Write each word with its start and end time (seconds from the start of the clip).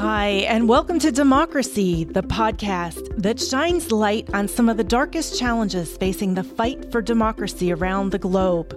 Hi, 0.00 0.46
and 0.48 0.66
welcome 0.66 0.98
to 1.00 1.12
Democracy, 1.12 2.04
the 2.04 2.22
podcast 2.22 3.06
that 3.20 3.38
shines 3.38 3.92
light 3.92 4.32
on 4.32 4.48
some 4.48 4.70
of 4.70 4.78
the 4.78 4.82
darkest 4.82 5.38
challenges 5.38 5.94
facing 5.98 6.32
the 6.32 6.42
fight 6.42 6.90
for 6.90 7.02
democracy 7.02 7.70
around 7.70 8.08
the 8.08 8.18
globe. 8.18 8.70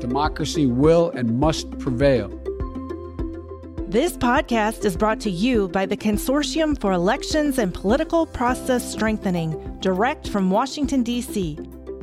Democracy 0.00 0.64
will 0.64 1.10
and 1.10 1.38
must 1.38 1.78
prevail. 1.78 2.28
This 3.86 4.16
podcast 4.16 4.86
is 4.86 4.96
brought 4.96 5.20
to 5.20 5.30
you 5.30 5.68
by 5.68 5.84
the 5.84 5.96
Consortium 5.96 6.80
for 6.80 6.92
Elections 6.92 7.58
and 7.58 7.74
Political 7.74 8.28
Process 8.28 8.90
Strengthening, 8.90 9.78
direct 9.80 10.30
from 10.30 10.50
Washington, 10.50 11.02
D.C., 11.02 11.58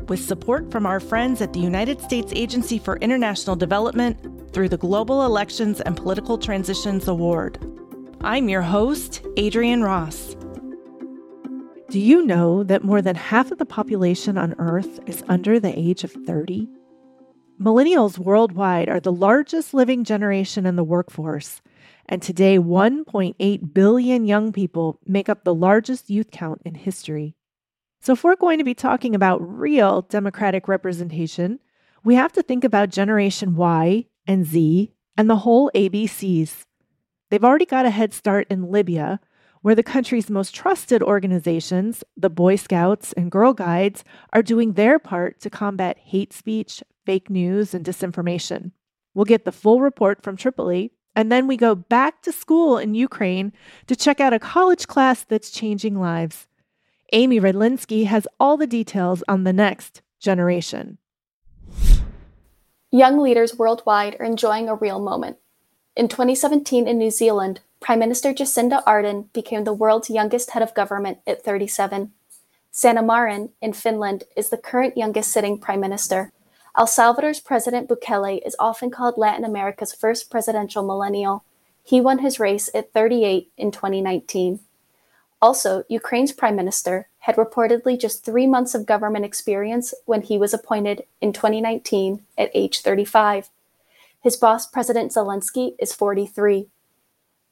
with 0.09 0.23
support 0.23 0.69
from 0.71 0.85
our 0.85 0.99
friends 0.99 1.41
at 1.41 1.53
the 1.53 1.59
United 1.59 1.99
States 2.01 2.31
Agency 2.35 2.77
for 2.77 2.97
International 2.97 3.55
Development 3.55 4.53
through 4.53 4.69
the 4.69 4.77
Global 4.77 5.25
Elections 5.25 5.81
and 5.81 5.97
Political 5.97 6.37
Transitions 6.37 7.07
Award. 7.07 7.74
I'm 8.25 8.49
your 8.49 8.63
host, 8.63 9.23
Adrienne 9.37 9.83
Ross. 9.83 10.35
Do 11.91 11.99
you 11.99 12.25
know 12.25 12.63
that 12.63 12.83
more 12.83 12.99
than 12.99 13.15
half 13.15 13.51
of 13.51 13.59
the 13.59 13.67
population 13.67 14.35
on 14.35 14.55
Earth 14.57 14.99
is 15.05 15.23
under 15.27 15.59
the 15.59 15.77
age 15.77 16.03
of 16.03 16.11
30? 16.11 16.67
Millennials 17.61 18.17
worldwide 18.17 18.89
are 18.89 18.99
the 18.99 19.11
largest 19.11 19.75
living 19.75 20.03
generation 20.03 20.65
in 20.65 20.75
the 20.75 20.83
workforce, 20.83 21.61
and 22.07 22.19
today 22.19 22.57
1.8 22.57 23.73
billion 23.75 24.25
young 24.25 24.51
people 24.51 24.99
make 25.05 25.29
up 25.29 25.43
the 25.43 25.53
largest 25.53 26.09
youth 26.09 26.31
count 26.31 26.63
in 26.65 26.73
history. 26.73 27.35
So, 28.01 28.13
if 28.13 28.23
we're 28.23 28.35
going 28.35 28.57
to 28.57 28.63
be 28.63 28.73
talking 28.73 29.13
about 29.13 29.37
real 29.47 30.01
democratic 30.01 30.67
representation, 30.67 31.59
we 32.03 32.15
have 32.15 32.33
to 32.33 32.41
think 32.41 32.63
about 32.63 32.89
Generation 32.89 33.55
Y 33.55 34.07
and 34.25 34.47
Z 34.47 34.91
and 35.15 35.29
the 35.29 35.37
whole 35.37 35.69
ABCs. 35.75 36.65
They've 37.29 37.43
already 37.43 37.65
got 37.65 37.85
a 37.85 37.89
head 37.89 38.13
start 38.13 38.47
in 38.49 38.71
Libya, 38.71 39.19
where 39.61 39.75
the 39.75 39.83
country's 39.83 40.29
most 40.29 40.53
trusted 40.53 41.01
organizations, 41.01 42.03
the 42.15 42.29
Boy 42.29 42.55
Scouts 42.55 43.13
and 43.13 43.31
Girl 43.31 43.51
Guides, 43.51 44.03
are 44.31 44.43
doing 44.43 44.73
their 44.73 44.99
part 44.99 45.39
to 45.41 45.49
combat 45.49 45.97
hate 45.97 46.33
speech, 46.33 46.83
fake 47.05 47.29
news, 47.29 47.73
and 47.73 47.83
disinformation. 47.83 48.71
We'll 49.15 49.25
get 49.25 49.43
the 49.43 49.51
full 49.51 49.81
report 49.81 50.21
from 50.21 50.37
Tripoli, 50.37 50.91
and 51.15 51.31
then 51.31 51.47
we 51.47 51.57
go 51.57 51.73
back 51.73 52.21
to 52.23 52.31
school 52.31 52.77
in 52.77 52.93
Ukraine 52.93 53.53
to 53.87 53.95
check 53.95 54.19
out 54.19 54.33
a 54.33 54.39
college 54.39 54.85
class 54.85 55.23
that's 55.23 55.49
changing 55.49 55.99
lives. 55.99 56.47
Amy 57.13 57.39
Redlinsky 57.39 58.05
has 58.05 58.27
all 58.39 58.57
the 58.57 58.67
details 58.67 59.23
on 59.27 59.45
the 59.45 59.53
next 59.53 60.01
generation. 60.19 60.99
Young 62.91 63.19
leaders 63.19 63.57
worldwide 63.57 64.17
are 64.19 64.25
enjoying 64.25 64.69
a 64.69 64.75
real 64.75 64.99
moment. 64.99 65.37
In 65.95 66.09
2017 66.09 66.89
in 66.89 66.97
New 66.97 67.09
Zealand, 67.09 67.61
Prime 67.79 67.99
Minister 67.99 68.33
Jacinda 68.33 68.83
Ardern 68.83 69.31
became 69.31 69.63
the 69.63 69.71
world's 69.71 70.09
youngest 70.09 70.51
head 70.51 70.61
of 70.61 70.73
government 70.73 71.19
at 71.25 71.41
37. 71.41 72.11
Sanna 72.69 73.01
Marin 73.01 73.51
in 73.61 73.71
Finland 73.71 74.25
is 74.35 74.49
the 74.49 74.57
current 74.57 74.97
youngest 74.97 75.31
sitting 75.31 75.57
prime 75.57 75.79
minister. 75.79 76.33
El 76.77 76.87
Salvador's 76.87 77.39
President 77.39 77.87
Bukele 77.87 78.45
is 78.45 78.57
often 78.59 78.91
called 78.91 79.17
Latin 79.17 79.45
America's 79.45 79.93
first 79.93 80.29
presidential 80.29 80.85
millennial. 80.85 81.45
He 81.81 82.01
won 82.01 82.19
his 82.19 82.41
race 82.41 82.69
at 82.75 82.91
38 82.91 83.49
in 83.55 83.71
2019. 83.71 84.59
Also, 85.41 85.85
Ukraine's 85.87 86.33
prime 86.33 86.57
minister 86.57 87.07
had 87.19 87.37
reportedly 87.37 87.97
just 87.97 88.25
three 88.25 88.47
months 88.47 88.75
of 88.75 88.85
government 88.85 89.23
experience 89.23 89.93
when 90.03 90.23
he 90.23 90.37
was 90.37 90.53
appointed 90.53 91.03
in 91.21 91.31
2019 91.31 92.25
at 92.37 92.51
age 92.53 92.81
35. 92.81 93.49
His 94.25 94.37
boss, 94.37 94.65
President 94.65 95.11
Zelensky, 95.11 95.75
is 95.77 95.93
43. 95.93 96.67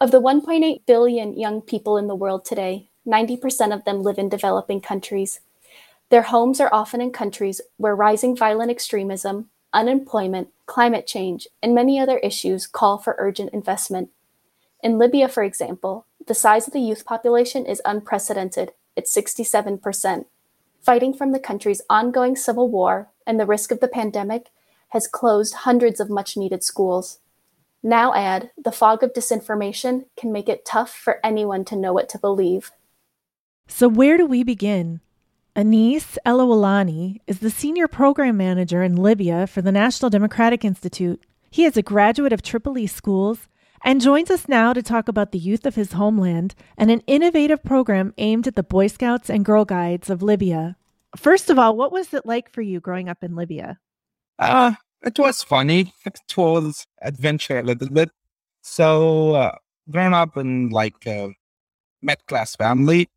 Of 0.02 0.09
the 0.09 0.19
1.8 0.19 0.88
billion 0.88 1.38
young 1.39 1.61
people 1.61 1.97
in 1.97 2.07
the 2.07 2.16
world 2.16 2.45
today, 2.45 2.89
90% 3.07 3.72
of 3.72 3.85
them 3.85 4.01
live 4.01 4.17
in 4.17 4.28
developing 4.28 4.81
countries. 4.81 5.41
Their 6.09 6.23
homes 6.23 6.59
are 6.59 6.73
often 6.73 7.00
in 7.00 7.12
countries 7.12 7.62
where 7.78 7.95
rising 7.95 8.35
violent 8.35 8.72
extremism, 8.72 9.51
unemployment, 9.72 10.47
climate 10.66 11.06
change, 11.06 11.47
and 11.62 11.75
many 11.75 12.00
other 12.00 12.17
issues 12.17 12.66
call 12.66 12.97
for 12.97 13.16
urgent 13.19 13.53
investment. 13.53 14.09
In 14.81 14.97
Libya, 14.97 15.29
for 15.29 15.44
example, 15.44 16.07
the 16.25 16.33
size 16.33 16.66
of 16.66 16.73
the 16.73 16.79
youth 16.79 17.06
population 17.06 17.67
is 17.67 17.83
unprecedented 17.85 18.72
at 18.97 19.06
67%. 19.06 20.25
Fighting 20.81 21.13
from 21.13 21.33
the 21.33 21.39
country's 21.39 21.83
ongoing 21.88 22.35
civil 22.35 22.67
war 22.67 23.12
and 23.28 23.39
the 23.39 23.45
risk 23.45 23.72
of 23.72 23.79
the 23.79 23.88
pandemic 23.88 24.47
has 24.94 25.08
closed 25.08 25.56
hundreds 25.56 26.00
of 26.00 26.09
much 26.09 26.38
needed 26.38 26.64
schools. 26.64 27.20
Now 27.81 28.14
add 28.14 28.52
the 28.64 28.72
fog 28.72 29.02
of 29.02 29.12
disinformation 29.12 30.06
can 30.16 30.31
make 30.31 30.48
it 30.48 30.66
tough 30.66 30.92
for 30.94 31.20
anyone 31.26 31.66
to 31.66 31.76
know 31.76 31.92
what 31.92 32.08
to 32.09 32.20
believe. 32.20 32.72
So, 33.68 33.88
where 33.88 34.18
do 34.18 34.28
we 34.28 34.44
begin? 34.44 35.02
Anis 35.56 36.20
Elawalani 36.26 37.22
is 37.26 37.40
the 37.40 37.50
senior 37.50 37.88
program 37.88 38.38
manager 38.38 38.84
in 38.84 38.96
Libya 38.96 39.48
for 39.48 39.64
the 39.64 39.72
National 39.72 40.12
Democratic 40.12 40.64
Institute. 40.64 41.24
He 41.50 41.66
is 41.66 41.75
a 41.75 41.81
graduate 41.81 42.34
of 42.34 42.44
Tripoli 42.44 42.86
schools 42.86 43.48
and 43.84 44.00
joins 44.00 44.30
us 44.30 44.48
now 44.48 44.74
to 44.74 44.84
talk 44.84 45.08
about 45.08 45.31
the 45.31 45.40
youth 45.40 45.66
of 45.66 45.75
his 45.75 45.94
homeland 45.94 46.54
and 46.78 46.92
an 46.92 47.02
innovative 47.08 47.64
program 47.64 48.14
aimed 48.20 48.48
at 48.48 48.56
the 48.56 48.64
Boy 48.64 48.88
Scouts 48.88 49.30
and 49.30 49.44
Girl 49.44 49.66
Guides 49.66 50.12
of 50.12 50.22
Libya. 50.22 50.78
First 51.18 51.50
of 51.50 51.58
all, 51.58 51.75
what 51.75 51.92
was 51.92 52.14
it 52.14 52.28
like 52.28 52.52
for 52.52 52.62
you 52.62 52.80
growing 52.80 53.10
up 53.10 53.24
in 53.24 53.36
Libya? 53.36 53.80
Uh, 54.40 54.74
it 55.03 55.19
was 55.19 55.44
funny. 55.44 55.94
It 56.06 56.19
was 56.38 56.86
adventure 57.02 57.59
a 57.59 57.64
little 57.64 57.90
bit. 57.90 58.09
So, 58.62 59.36
uh, 59.36 59.56
growing 59.90 60.14
up 60.14 60.38
in 60.38 60.69
like 60.69 61.06
a 61.06 61.34
middle 62.02 62.24
class 62.28 62.56
family, 62.56 63.09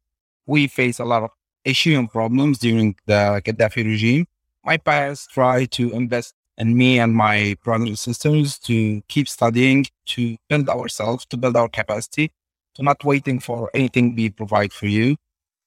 we 0.47 0.67
face 0.67 0.99
a 0.99 1.05
lot 1.05 1.23
of 1.23 1.31
issues 1.65 1.97
and 1.99 2.11
problems 2.11 2.59
during 2.59 2.97
the 3.07 3.41
Gaddafi 3.45 3.85
regime. 3.85 4.27
My 4.65 4.77
parents 4.77 5.27
tried 5.27 5.71
to 5.73 5.93
invest 5.93 6.35
in 6.59 6.77
me 6.77 6.99
and 6.99 7.15
my 7.15 7.57
brothers 7.63 7.89
and 7.89 7.99
sisters 7.99 8.59
to 8.61 9.03
keep 9.09 9.29
studying, 9.29 9.87
to 10.07 10.37
build 10.49 10.69
ourselves, 10.69 11.27
to 11.27 11.37
build 11.37 11.57
our 11.57 11.69
capacity, 11.69 12.33
to 12.75 12.83
not 12.83 13.05
waiting 13.05 13.39
for 13.39 13.71
anything 13.75 14.15
be 14.15 14.31
provide 14.31 14.73
for 14.73 14.87
you. 14.87 15.17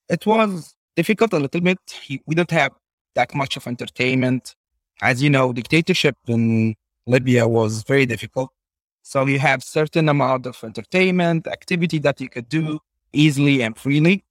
It 0.08 0.26
was 0.26 0.74
difficult 0.96 1.32
a 1.32 1.38
little 1.38 1.60
bit. 1.60 1.78
We 2.26 2.34
don't 2.34 2.50
have 2.50 2.72
that 3.14 3.34
much 3.34 3.56
of 3.56 3.66
entertainment 3.66 4.54
as 5.02 5.22
you 5.22 5.30
know, 5.30 5.52
dictatorship 5.52 6.16
in 6.26 6.74
Libya 7.06 7.48
was 7.48 7.82
very 7.82 8.06
difficult. 8.06 8.50
So 9.02 9.26
you 9.26 9.38
have 9.38 9.62
certain 9.62 10.08
amount 10.08 10.46
of 10.46 10.62
entertainment 10.62 11.46
activity 11.46 11.98
that 12.00 12.20
you 12.20 12.28
could 12.28 12.48
do 12.48 12.80
easily 13.12 13.62
and 13.62 13.76
freely. 13.76 14.24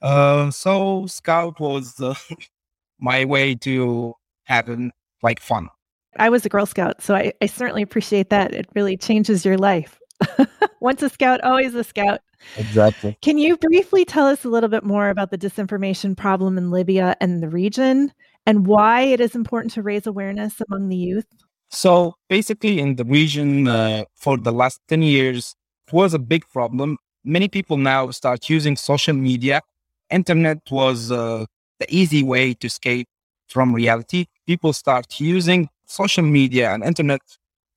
Uh, 0.00 0.50
so 0.50 1.06
Scout 1.06 1.60
was 1.60 2.00
uh, 2.00 2.14
my 2.98 3.24
way 3.24 3.54
to 3.56 4.14
having 4.44 4.92
like 5.22 5.40
fun. 5.40 5.68
I 6.16 6.30
was 6.30 6.44
a 6.44 6.48
Girl 6.48 6.66
Scout, 6.66 7.02
so 7.02 7.14
I, 7.14 7.32
I 7.40 7.46
certainly 7.46 7.82
appreciate 7.82 8.30
that. 8.30 8.52
It 8.52 8.66
really 8.74 8.96
changes 8.96 9.44
your 9.44 9.58
life. 9.58 10.00
Once 10.80 11.02
a 11.02 11.08
scout, 11.08 11.40
always 11.42 11.74
a 11.74 11.84
scout. 11.84 12.20
Exactly. 12.56 13.16
Can 13.22 13.38
you 13.38 13.56
briefly 13.56 14.04
tell 14.04 14.26
us 14.26 14.44
a 14.44 14.48
little 14.48 14.68
bit 14.68 14.84
more 14.84 15.10
about 15.10 15.30
the 15.30 15.38
disinformation 15.38 16.16
problem 16.16 16.58
in 16.58 16.70
Libya 16.70 17.16
and 17.20 17.42
the 17.42 17.48
region? 17.48 18.12
And 18.48 18.66
why 18.66 19.02
it 19.02 19.20
is 19.20 19.34
important 19.34 19.74
to 19.74 19.82
raise 19.82 20.06
awareness 20.06 20.62
among 20.66 20.88
the 20.88 20.96
youth? 20.96 21.26
So 21.68 22.14
basically, 22.30 22.80
in 22.80 22.96
the 22.96 23.04
region 23.04 23.68
uh, 23.68 24.04
for 24.14 24.38
the 24.38 24.52
last 24.52 24.80
10 24.88 25.02
years, 25.02 25.54
it 25.86 25.92
was 25.92 26.14
a 26.14 26.18
big 26.18 26.48
problem. 26.48 26.96
Many 27.24 27.48
people 27.48 27.76
now 27.76 28.10
start 28.10 28.48
using 28.48 28.74
social 28.76 29.12
media. 29.12 29.60
Internet 30.08 30.60
was 30.70 31.12
uh, 31.12 31.44
the 31.78 31.86
easy 31.94 32.22
way 32.22 32.54
to 32.54 32.66
escape 32.66 33.06
from 33.48 33.74
reality. 33.74 34.24
People 34.46 34.72
start 34.72 35.20
using 35.20 35.68
social 35.84 36.24
media 36.24 36.72
and 36.72 36.82
internet 36.82 37.20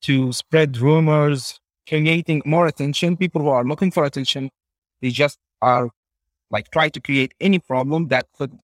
to 0.03 0.31
spread 0.31 0.77
rumors, 0.77 1.59
creating 1.85 2.41
more 2.45 2.67
attention. 2.67 3.17
People 3.17 3.41
who 3.41 3.49
are 3.49 3.65
looking 3.65 3.91
for 3.91 4.05
attention, 4.05 4.49
they 5.01 5.09
just 5.09 5.37
are 5.61 5.89
like 6.49 6.71
try 6.71 6.87
to 6.87 7.01
create 7.01 7.33
any 7.41 7.59
problem 7.59 8.07
that 8.07 8.27
could 8.37 8.57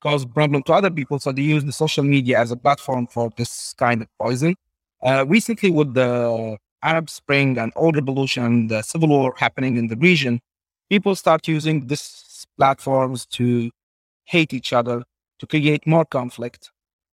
cause 0.00 0.24
problem 0.24 0.62
to 0.64 0.72
other 0.72 0.90
people. 0.90 1.18
So 1.18 1.32
they 1.32 1.42
use 1.42 1.64
the 1.64 1.72
social 1.72 2.04
media 2.04 2.38
as 2.38 2.50
a 2.50 2.56
platform 2.56 3.06
for 3.06 3.30
this 3.36 3.74
kind 3.74 4.02
of 4.02 4.08
poison. 4.20 4.54
Uh, 5.02 5.24
recently, 5.26 5.70
with 5.70 5.94
the 5.94 6.56
Arab 6.82 7.10
Spring 7.10 7.58
and 7.58 7.72
oil 7.76 7.92
revolution 7.92 8.44
and 8.44 8.70
the 8.70 8.82
civil 8.82 9.08
war 9.08 9.34
happening 9.36 9.76
in 9.76 9.88
the 9.88 9.96
region, 9.96 10.40
people 10.88 11.14
start 11.14 11.46
using 11.48 11.86
these 11.86 12.46
platforms 12.56 13.26
to 13.26 13.70
hate 14.24 14.52
each 14.52 14.72
other, 14.72 15.02
to 15.38 15.46
create 15.46 15.86
more 15.86 16.04
conflict, 16.04 16.70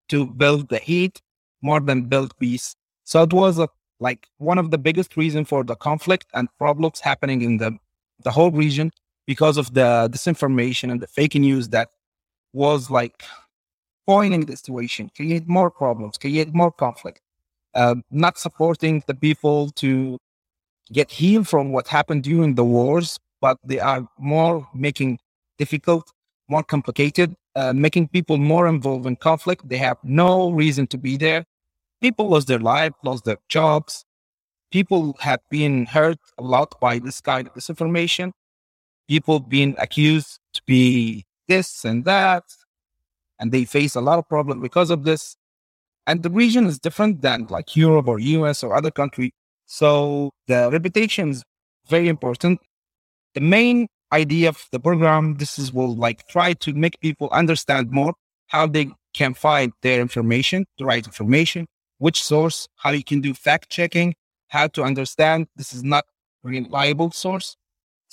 to 0.09 0.25
build 0.25 0.69
the 0.69 0.77
hate 0.77 1.21
more 1.61 1.79
than 1.79 2.03
build 2.03 2.37
peace. 2.39 2.75
So 3.03 3.23
it 3.23 3.33
was 3.33 3.59
a, 3.59 3.69
like 3.99 4.27
one 4.37 4.57
of 4.57 4.71
the 4.71 4.77
biggest 4.77 5.15
reasons 5.17 5.47
for 5.47 5.63
the 5.63 5.75
conflict 5.75 6.27
and 6.33 6.47
problems 6.57 6.99
happening 6.99 7.41
in 7.41 7.57
the, 7.57 7.77
the 8.23 8.31
whole 8.31 8.51
region 8.51 8.91
because 9.25 9.57
of 9.57 9.73
the 9.73 10.09
disinformation 10.11 10.91
and 10.91 11.01
the 11.01 11.07
fake 11.07 11.35
news 11.35 11.69
that 11.69 11.89
was 12.55 12.89
like 12.89 13.23
spoiling 14.03 14.45
the 14.45 14.55
situation, 14.55 15.11
create 15.15 15.47
more 15.47 15.69
problems, 15.69 16.17
create 16.17 16.53
more 16.53 16.71
conflict, 16.71 17.21
uh, 17.73 17.95
not 18.09 18.37
supporting 18.37 19.03
the 19.07 19.13
people 19.13 19.69
to 19.71 20.17
get 20.91 21.11
healed 21.11 21.47
from 21.47 21.71
what 21.71 21.87
happened 21.87 22.23
during 22.23 22.55
the 22.55 22.63
wars, 22.63 23.19
but 23.41 23.57
they 23.63 23.79
are 23.79 24.07
more 24.17 24.67
making 24.73 25.19
difficult, 25.57 26.11
more 26.47 26.63
complicated, 26.63 27.35
uh, 27.55 27.73
making 27.73 28.07
people 28.07 28.37
more 28.37 28.67
involved 28.67 29.05
in 29.05 29.15
conflict. 29.15 29.67
They 29.67 29.77
have 29.77 29.97
no 30.03 30.51
reason 30.51 30.87
to 30.87 30.97
be 30.97 31.17
there. 31.17 31.43
People 32.01 32.29
lost 32.29 32.47
their 32.47 32.59
life, 32.59 32.93
lost 33.03 33.25
their 33.25 33.37
jobs. 33.49 34.05
People 34.71 35.15
have 35.19 35.41
been 35.49 35.85
hurt 35.87 36.19
a 36.37 36.43
lot 36.43 36.79
by 36.79 36.99
this 36.99 37.21
kind 37.21 37.47
of 37.47 37.53
disinformation. 37.53 38.31
People 39.07 39.39
being 39.39 39.75
accused 39.77 40.39
to 40.53 40.61
be 40.65 41.25
this 41.47 41.85
and 41.85 42.05
that, 42.05 42.43
and 43.39 43.51
they 43.51 43.65
face 43.65 43.95
a 43.95 44.01
lot 44.01 44.19
of 44.19 44.27
problems 44.27 44.61
because 44.61 44.89
of 44.89 45.03
this. 45.03 45.35
And 46.07 46.21
the 46.23 46.29
region 46.29 46.65
is 46.67 46.79
different 46.79 47.21
than 47.21 47.47
like 47.49 47.75
Europe 47.75 48.07
or 48.07 48.19
US 48.19 48.63
or 48.63 48.75
other 48.75 48.91
country. 48.91 49.33
So 49.65 50.31
the 50.47 50.69
reputation 50.71 51.29
is 51.29 51.43
very 51.87 52.07
important. 52.07 52.59
The 53.33 53.41
main 53.41 53.87
idea 54.11 54.49
of 54.49 54.67
the 54.71 54.79
program, 54.79 55.35
this 55.35 55.57
is 55.57 55.73
will 55.73 55.95
like 55.95 56.27
try 56.27 56.53
to 56.53 56.73
make 56.73 56.99
people 56.99 57.29
understand 57.31 57.91
more 57.91 58.13
how 58.47 58.67
they 58.67 58.91
can 59.13 59.33
find 59.33 59.73
their 59.81 59.99
information, 59.99 60.65
the 60.77 60.85
right 60.85 61.05
information, 61.05 61.65
which 61.97 62.23
source, 62.23 62.67
how 62.75 62.91
you 62.91 63.03
can 63.03 63.21
do 63.21 63.33
fact 63.33 63.69
checking, 63.69 64.13
how 64.49 64.67
to 64.67 64.83
understand 64.83 65.47
this 65.55 65.73
is 65.73 65.83
not 65.83 66.05
reliable 66.43 67.11
source. 67.11 67.57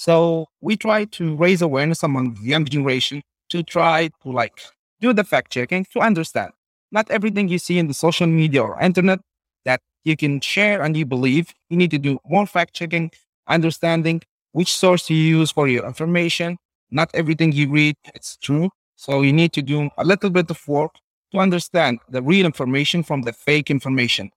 So 0.03 0.47
we 0.61 0.77
try 0.77 1.05
to 1.05 1.37
raise 1.37 1.63
awareness 1.63 2.03
among 2.03 2.35
the 2.35 2.41
young 2.41 2.65
generation 2.65 3.23
to 3.51 3.63
try 3.63 4.11
to 4.25 4.33
like 4.33 4.61
do 5.01 5.13
the 5.13 5.23
fact 5.23 5.53
checking 5.53 5.87
to 5.93 6.01
understand 6.01 6.51
not 6.91 7.09
everything 7.09 7.47
you 7.49 7.61
see 7.61 7.79
in 7.79 7.87
the 7.87 7.95
social 7.95 8.27
media 8.27 8.65
or 8.65 8.81
internet 8.81 9.21
that 9.65 9.81
you 10.03 10.17
can 10.17 10.41
share 10.41 10.83
and 10.83 10.97
you 10.97 11.07
believe. 11.07 11.55
You 11.71 11.77
need 11.77 11.93
to 11.93 11.99
do 11.99 12.19
more 12.27 12.47
fact 12.47 12.75
checking, 12.75 13.13
understanding 13.47 14.23
which 14.51 14.75
source 14.75 15.09
you 15.09 15.17
use 15.17 15.53
for 15.53 15.69
your 15.69 15.87
information. 15.87 16.59
Not 16.91 17.09
everything 17.15 17.53
you 17.53 17.71
read 17.71 17.95
it's 18.13 18.37
true. 18.39 18.71
So 18.97 19.23
you 19.23 19.33
need 19.33 19.53
to 19.53 19.63
do 19.63 19.89
a 19.99 20.05
little 20.05 20.31
bit 20.31 20.51
of 20.51 20.67
work 20.67 20.97
to 21.31 21.39
understand 21.39 22.01
the 22.09 22.23
real 22.23 22.45
information 22.45 23.05
from 23.05 23.23
the 23.23 23.33
fake 23.33 23.71
information, 23.71 24.33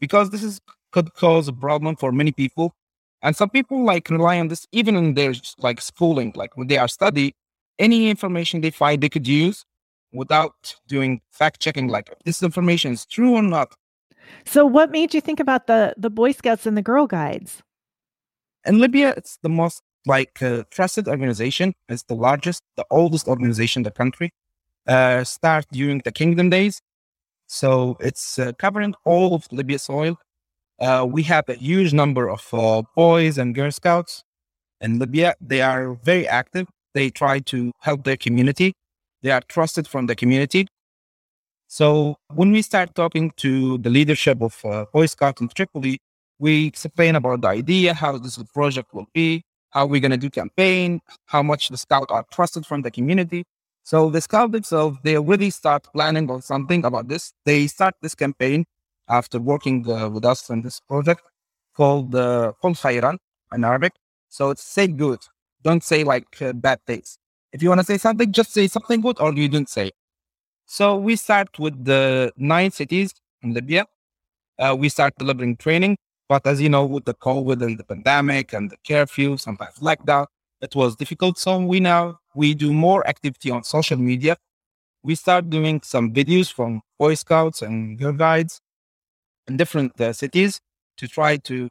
because 0.00 0.30
this 0.30 0.42
is 0.42 0.58
could 0.90 1.12
cause 1.12 1.48
a 1.48 1.52
problem 1.52 1.96
for 1.96 2.12
many 2.12 2.32
people. 2.32 2.74
And 3.22 3.36
some 3.36 3.50
people 3.50 3.84
like 3.84 4.10
rely 4.10 4.40
on 4.40 4.48
this 4.48 4.66
even 4.72 4.96
in 4.96 5.14
their 5.14 5.32
like 5.58 5.80
schooling, 5.80 6.32
like 6.34 6.56
when 6.56 6.66
they 6.66 6.78
are 6.78 6.88
study, 6.88 7.34
any 7.78 8.10
information 8.10 8.60
they 8.60 8.70
find 8.70 9.02
they 9.02 9.08
could 9.08 9.28
use 9.28 9.64
without 10.12 10.74
doing 10.88 11.20
fact 11.30 11.60
checking, 11.60 11.88
like 11.88 12.12
this 12.24 12.42
information 12.42 12.92
is 12.92 13.06
true 13.06 13.34
or 13.34 13.42
not. 13.42 13.74
So, 14.44 14.66
what 14.66 14.90
made 14.90 15.14
you 15.14 15.20
think 15.20 15.40
about 15.40 15.66
the 15.66 15.94
the 15.96 16.10
Boy 16.10 16.32
Scouts 16.32 16.66
and 16.66 16.76
the 16.76 16.82
Girl 16.82 17.06
Guides? 17.06 17.62
In 18.64 18.78
Libya, 18.78 19.14
it's 19.16 19.38
the 19.42 19.48
most 19.48 19.82
like 20.06 20.42
uh, 20.42 20.64
trusted 20.70 21.08
organization. 21.08 21.74
It's 21.88 22.04
the 22.04 22.14
largest, 22.14 22.62
the 22.76 22.86
oldest 22.90 23.28
organization 23.28 23.80
in 23.80 23.84
the 23.84 23.90
country. 23.90 24.32
Uh, 24.86 25.22
start 25.22 25.66
during 25.70 26.00
the 26.04 26.10
Kingdom 26.10 26.50
days, 26.50 26.82
so 27.46 27.96
it's 28.00 28.38
uh, 28.38 28.52
covering 28.58 28.94
all 29.04 29.34
of 29.34 29.46
Libya 29.52 29.78
soil. 29.78 30.18
Uh, 30.82 31.06
we 31.08 31.22
have 31.22 31.48
a 31.48 31.54
huge 31.54 31.92
number 31.92 32.28
of 32.28 32.48
uh, 32.52 32.82
boys 32.96 33.38
and 33.38 33.54
Girl 33.54 33.70
Scouts 33.70 34.24
in 34.80 34.98
Libya. 34.98 35.36
They 35.40 35.60
are 35.62 35.94
very 35.94 36.26
active. 36.26 36.66
They 36.92 37.08
try 37.08 37.38
to 37.38 37.70
help 37.78 38.02
their 38.02 38.16
community. 38.16 38.72
They 39.22 39.30
are 39.30 39.42
trusted 39.42 39.86
from 39.86 40.06
the 40.06 40.16
community. 40.16 40.66
So 41.68 42.16
when 42.34 42.50
we 42.50 42.62
start 42.62 42.96
talking 42.96 43.30
to 43.36 43.78
the 43.78 43.90
leadership 43.90 44.42
of 44.42 44.60
uh, 44.64 44.86
Boy 44.92 45.06
Scouts 45.06 45.40
in 45.40 45.48
Tripoli, 45.50 46.00
we 46.40 46.66
explain 46.66 47.14
about 47.14 47.42
the 47.42 47.48
idea, 47.48 47.94
how 47.94 48.18
this 48.18 48.36
project 48.52 48.92
will 48.92 49.06
be, 49.14 49.44
how 49.70 49.86
we're 49.86 50.00
going 50.00 50.10
to 50.10 50.16
do 50.16 50.30
campaign, 50.30 51.00
how 51.26 51.44
much 51.44 51.68
the 51.68 51.76
Scouts 51.76 52.10
are 52.10 52.26
trusted 52.32 52.66
from 52.66 52.82
the 52.82 52.90
community. 52.90 53.44
So 53.84 54.10
the 54.10 54.20
Scouts 54.20 54.50
themselves, 54.50 54.98
they 55.04 55.16
already 55.16 55.50
start 55.50 55.86
planning 55.94 56.28
on 56.28 56.42
something 56.42 56.84
about 56.84 57.06
this. 57.06 57.32
They 57.46 57.68
start 57.68 57.94
this 58.02 58.16
campaign 58.16 58.64
after 59.12 59.38
working 59.38 59.88
uh, 59.88 60.08
with 60.08 60.24
us 60.24 60.50
on 60.50 60.62
this 60.62 60.80
project 60.80 61.22
called 61.76 62.14
uh, 62.14 62.52
Khayran 62.62 63.18
in 63.54 63.64
Arabic. 63.64 63.92
So 64.28 64.50
it's 64.50 64.64
say 64.64 64.86
good. 64.88 65.20
Don't 65.62 65.84
say 65.84 66.02
like 66.02 66.40
uh, 66.40 66.52
bad 66.54 66.80
things. 66.86 67.18
If 67.52 67.62
you 67.62 67.68
want 67.68 67.80
to 67.82 67.86
say 67.86 67.98
something, 67.98 68.32
just 68.32 68.52
say 68.52 68.66
something 68.66 69.00
good 69.02 69.20
or 69.20 69.32
you 69.34 69.48
don't 69.48 69.68
say. 69.68 69.90
So 70.66 70.96
we 70.96 71.16
start 71.16 71.58
with 71.58 71.84
the 71.84 72.32
nine 72.36 72.70
cities 72.70 73.12
in 73.42 73.52
Libya. 73.52 73.84
Uh, 74.58 74.74
we 74.78 74.88
start 74.88 75.12
delivering 75.18 75.56
training. 75.56 75.98
But 76.28 76.46
as 76.46 76.62
you 76.62 76.70
know, 76.70 76.86
with 76.86 77.04
the 77.04 77.14
COVID 77.14 77.62
and 77.62 77.78
the 77.78 77.84
pandemic 77.84 78.54
and 78.54 78.70
the 78.70 78.76
curfew, 78.88 79.36
sometimes 79.36 79.74
lockdown, 79.80 80.26
it 80.62 80.74
was 80.74 80.96
difficult. 80.96 81.36
So 81.36 81.58
we 81.58 81.78
now, 81.78 82.20
we 82.34 82.54
do 82.54 82.72
more 82.72 83.06
activity 83.06 83.50
on 83.50 83.64
social 83.64 83.98
media. 83.98 84.36
We 85.02 85.14
start 85.14 85.50
doing 85.50 85.82
some 85.82 86.12
videos 86.14 86.50
from 86.50 86.80
Boy 86.98 87.14
Scouts 87.14 87.60
and 87.60 87.98
Girl 87.98 88.14
Guides 88.14 88.62
in 89.48 89.56
different 89.56 90.00
uh, 90.00 90.12
cities 90.12 90.60
to 90.96 91.08
try 91.08 91.36
to 91.36 91.68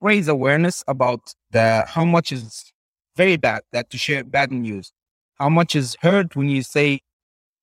raise 0.00 0.28
awareness 0.28 0.84
about 0.86 1.34
the 1.50 1.84
how 1.88 2.04
much 2.04 2.32
is 2.32 2.72
very 3.16 3.36
bad 3.36 3.62
that 3.72 3.88
to 3.90 3.96
share 3.96 4.22
bad 4.22 4.52
news 4.52 4.92
how 5.38 5.48
much 5.48 5.74
is 5.74 5.96
hurt 6.02 6.36
when 6.36 6.48
you 6.48 6.62
say 6.62 7.00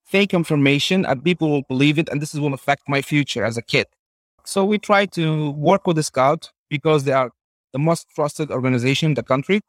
fake 0.06 0.34
information 0.34 1.06
and 1.06 1.24
people 1.24 1.50
will 1.50 1.64
believe 1.64 1.98
it 1.98 2.10
and 2.10 2.22
this 2.22 2.34
will 2.34 2.54
affect 2.54 2.84
my 2.88 3.02
future 3.02 3.44
as 3.44 3.58
a 3.58 3.62
kid. 3.62 3.88
So 4.46 4.64
we 4.66 4.78
try 4.78 5.06
to 5.08 5.52
work 5.52 5.88
with 5.88 5.96
the 5.96 6.04
Scout 6.04 6.52
because 6.70 7.06
they 7.06 7.14
are 7.14 7.32
the 7.72 7.80
most 7.80 8.08
trusted 8.14 8.52
organization 8.52 9.12
in 9.12 9.14
the 9.16 9.24
country. 9.24 9.62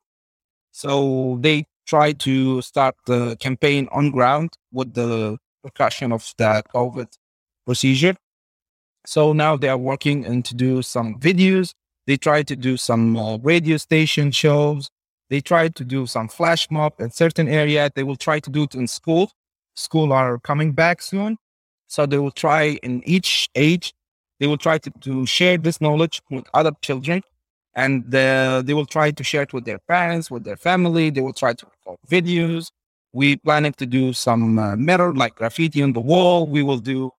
So 0.73 1.39
they 1.41 1.67
try 1.87 2.13
to 2.13 2.61
start 2.61 2.97
the 3.07 3.37
campaign 3.37 3.89
on 3.93 4.11
ground 4.11 4.51
with 4.73 4.95
the 4.95 5.39
precaution 5.63 6.13
of 6.13 6.31
the 6.37 6.63
COVID 6.75 7.09
procedure. 7.65 8.17
So 9.07 9.33
now 9.33 9.57
they 9.57 9.69
are 9.69 9.79
working 9.79 10.25
and 10.25 10.45
to 10.45 10.55
do 10.55 10.83
some 10.83 11.19
videos. 11.19 11.75
They 12.07 12.17
try 12.17 12.43
to 12.43 12.57
do 12.57 12.77
some 12.77 13.17
uh, 13.17 13.39
radio 13.39 13.77
station 13.77 14.31
shows. 14.31 14.91
They 15.31 15.41
try 15.41 15.69
to 15.69 15.85
do 15.85 16.07
some 16.07 16.29
flash 16.29 16.71
mob 16.71 16.95
in 16.99 17.11
certain 17.11 17.49
area. 17.49 17.91
They 17.95 18.03
will 18.03 18.17
try 18.17 18.41
to 18.41 18.51
do 18.51 18.65
it 18.65 18.75
in 18.75 18.87
school. 18.87 19.31
School 19.75 20.13
are 20.13 20.39
coming 20.39 20.73
back 20.73 21.03
soon. 21.03 21.39
So 21.87 22.07
they 22.07 22.19
will 22.19 22.31
try 22.31 22.79
in 22.83 23.03
each 23.07 23.49
age, 23.55 23.95
they 24.41 24.47
will 24.47 24.59
try 24.59 24.79
to, 24.79 24.91
to 25.03 25.27
share 25.27 25.59
this 25.59 25.81
knowledge 25.81 26.21
with 26.31 26.45
other 26.55 26.73
children. 26.83 27.23
And 27.77 28.05
they 28.11 28.75
will 28.75 28.87
try 28.87 29.11
to 29.11 29.25
share 29.25 29.43
it 29.43 29.53
with 29.53 29.65
their 29.65 29.81
parents, 29.81 30.31
with 30.31 30.45
their 30.45 30.57
family. 30.57 31.11
They 31.11 31.21
will 31.21 31.33
try 31.33 31.55
to 31.55 31.67
record 31.67 31.99
videos. 32.09 32.71
We 33.13 33.37
planning 33.37 33.73
to 33.75 33.87
do 33.87 34.13
some 34.13 34.59
uh, 34.59 34.77
mirror, 34.77 35.15
like 35.15 35.37
graffiti 35.37 35.83
on 35.83 35.93
the 35.93 36.01
wall. 36.01 36.47
We 36.47 36.63
will 36.63 36.79
do 36.79 37.11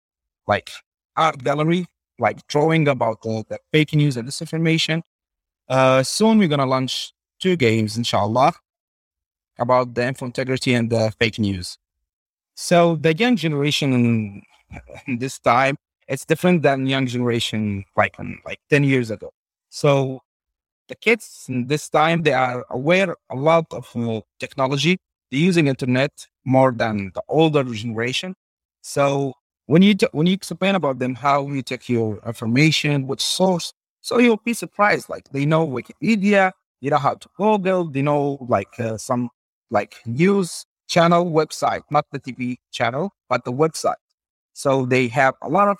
like 0.47 0.71
art 1.17 1.43
gallery, 1.43 1.87
like 2.19 2.45
drawing 2.47 2.87
about 2.87 3.21
the, 3.21 3.43
the 3.49 3.59
fake 3.71 3.93
news 3.93 4.17
and 4.17 4.27
disinformation. 4.27 5.01
Uh, 5.67 6.03
soon 6.03 6.37
we're 6.37 6.47
gonna 6.47 6.65
launch 6.65 7.13
two 7.39 7.55
games, 7.55 7.97
inshallah, 7.97 8.53
about 9.57 9.93
the 9.95 10.05
info 10.07 10.25
integrity 10.25 10.73
and 10.73 10.89
the 10.89 11.11
fake 11.19 11.39
news. 11.39 11.77
So 12.55 12.95
the 12.95 13.13
young 13.15 13.35
generation 13.35 14.43
in 15.07 15.17
this 15.19 15.39
time, 15.39 15.77
it's 16.07 16.25
different 16.25 16.61
than 16.61 16.87
young 16.87 17.07
generation 17.07 17.85
like 17.97 18.15
like 18.45 18.59
10 18.69 18.83
years 18.83 19.11
ago. 19.11 19.31
So 19.69 20.21
the 20.87 20.95
kids 20.95 21.45
in 21.49 21.67
this 21.67 21.89
time, 21.89 22.23
they 22.23 22.33
are 22.33 22.65
aware 22.69 23.15
a 23.29 23.35
lot 23.35 23.65
of 23.71 23.89
uh, 23.95 24.21
technology. 24.39 24.97
They're 25.31 25.39
using 25.39 25.67
internet 25.67 26.27
more 26.45 26.71
than 26.71 27.11
the 27.15 27.23
older 27.27 27.63
generation. 27.63 28.35
So 28.81 29.33
when 29.67 29.81
you 29.81 29.95
t- 29.95 30.07
when 30.11 30.27
you 30.27 30.33
explain 30.33 30.75
about 30.75 30.99
them 30.99 31.15
how 31.15 31.47
you 31.47 31.61
take 31.61 31.89
your 31.89 32.19
information, 32.25 33.07
which 33.07 33.21
source, 33.21 33.73
so 34.01 34.19
you'll 34.19 34.37
be 34.45 34.53
surprised. 34.53 35.09
Like 35.09 35.29
they 35.31 35.45
know 35.45 35.67
Wikipedia, 35.67 36.51
you 36.81 36.91
know 36.91 36.97
how 36.97 37.15
to 37.15 37.29
Google, 37.37 37.85
they 37.85 38.01
know, 38.01 38.37
like 38.47 38.79
uh, 38.79 38.97
some 38.97 39.29
like 39.71 39.95
news 40.05 40.65
channel 40.87 41.25
website, 41.25 41.81
not 41.89 42.05
the 42.11 42.19
TV 42.19 42.57
channel, 42.71 43.11
but 43.29 43.43
the 43.45 43.51
website. 43.51 43.95
So 44.53 44.85
they 44.85 45.07
have 45.09 45.33
a 45.41 45.49
lot 45.49 45.67
of 45.67 45.77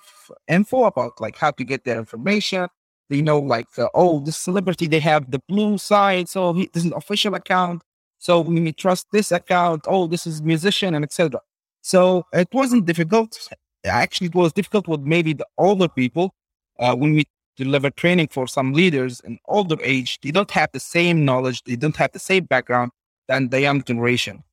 info 0.47 0.85
about 0.85 1.21
like 1.21 1.37
how 1.37 1.51
to 1.51 1.63
get 1.63 1.85
their 1.85 1.97
information. 1.97 2.67
They 3.09 3.21
know 3.21 3.39
like, 3.39 3.67
uh, 3.77 3.87
oh, 3.93 4.19
this 4.19 4.37
celebrity, 4.37 4.87
they 4.87 4.99
have 4.99 5.29
the 5.31 5.39
blue 5.47 5.77
side. 5.77 6.27
So 6.27 6.53
he, 6.53 6.69
this 6.73 6.83
is 6.83 6.91
an 6.91 6.97
official 6.97 7.35
account. 7.35 7.83
So 8.17 8.41
we 8.41 8.71
trust 8.73 9.07
this 9.11 9.31
account. 9.31 9.85
Oh, 9.87 10.07
this 10.07 10.25
is 10.25 10.41
musician 10.41 10.95
and 10.95 11.05
etc. 11.05 11.39
So 11.81 12.25
it 12.33 12.49
wasn't 12.51 12.85
difficult. 12.85 13.37
Actually, 13.85 14.27
it 14.27 14.35
was 14.35 14.53
difficult 14.53 14.87
with 14.87 15.01
maybe 15.01 15.33
the 15.33 15.45
older 15.57 15.87
people 15.87 16.33
uh, 16.79 16.95
when 16.95 17.13
we 17.13 17.25
deliver 17.55 17.89
training 17.89 18.27
for 18.27 18.47
some 18.47 18.73
leaders 18.73 19.21
in 19.21 19.39
older 19.47 19.77
age, 19.81 20.19
they 20.21 20.31
don't 20.31 20.51
have 20.51 20.69
the 20.73 20.79
same 20.79 21.23
knowledge, 21.23 21.63
they 21.63 21.75
don't 21.75 21.95
have 21.95 22.11
the 22.11 22.19
same 22.19 22.45
background 22.45 22.91
than 23.27 23.49
the 23.49 23.61
young 23.61 23.81
generation. 23.83 24.43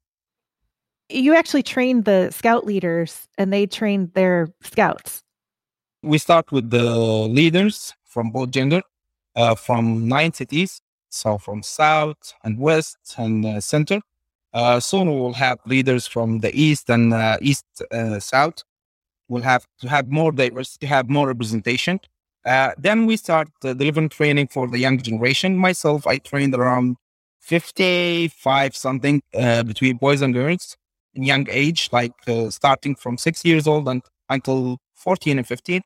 You 1.09 1.35
actually 1.35 1.62
trained 1.62 2.05
the 2.05 2.31
scout 2.31 2.65
leaders 2.65 3.29
and 3.37 3.53
they 3.53 3.67
trained 3.67 4.15
their 4.15 4.49
scouts. 4.62 5.23
We 6.03 6.19
start 6.19 6.51
with 6.53 6.71
the 6.71 6.85
leaders 7.29 7.95
from 8.05 8.31
both 8.31 8.51
gender. 8.51 8.83
uh, 9.35 9.55
from 9.55 10.09
nine 10.09 10.33
cities. 10.33 10.81
So 11.09 11.39
from 11.39 11.62
south 11.62 12.35
and 12.45 12.59
west 12.59 12.99
and 13.19 13.45
uh, 13.45 13.61
center. 13.61 14.01
Uh, 14.53 14.81
soon 14.81 15.11
we 15.11 15.17
will 15.17 15.35
have 15.35 15.59
leaders 15.67 16.07
from 16.07 16.41
the 16.41 16.55
east 16.55 16.91
and 16.91 17.12
uh, 17.12 17.39
east 17.41 17.67
uh, 17.91 18.19
south. 18.21 18.62
We'll 19.33 19.43
have 19.55 19.67
to 19.81 19.89
have 19.89 20.09
more 20.09 20.31
diversity, 20.31 20.87
have 20.87 21.09
more 21.09 21.27
representation. 21.27 22.01
Uh, 22.45 22.73
then 22.77 23.07
we 23.07 23.17
start 23.17 23.49
delivering 23.62 24.11
training 24.11 24.49
for 24.49 24.69
the 24.69 24.79
young 24.79 24.99
generation. 24.99 25.57
Myself, 25.57 26.07
I 26.07 26.19
trained 26.19 26.55
around 26.55 26.97
55 27.41 28.77
something 28.77 29.23
between 29.33 29.97
boys 29.97 30.21
and 30.21 30.35
girls 30.35 30.77
in 31.15 31.23
young 31.23 31.47
age, 31.49 31.89
like 31.93 32.12
starting 32.51 32.95
from 32.95 33.17
six 33.17 33.43
years 33.43 33.67
old 33.67 33.89
and 33.89 34.03
until 34.29 34.77
14 34.97 35.39
and 35.39 35.47
15, 35.47 35.81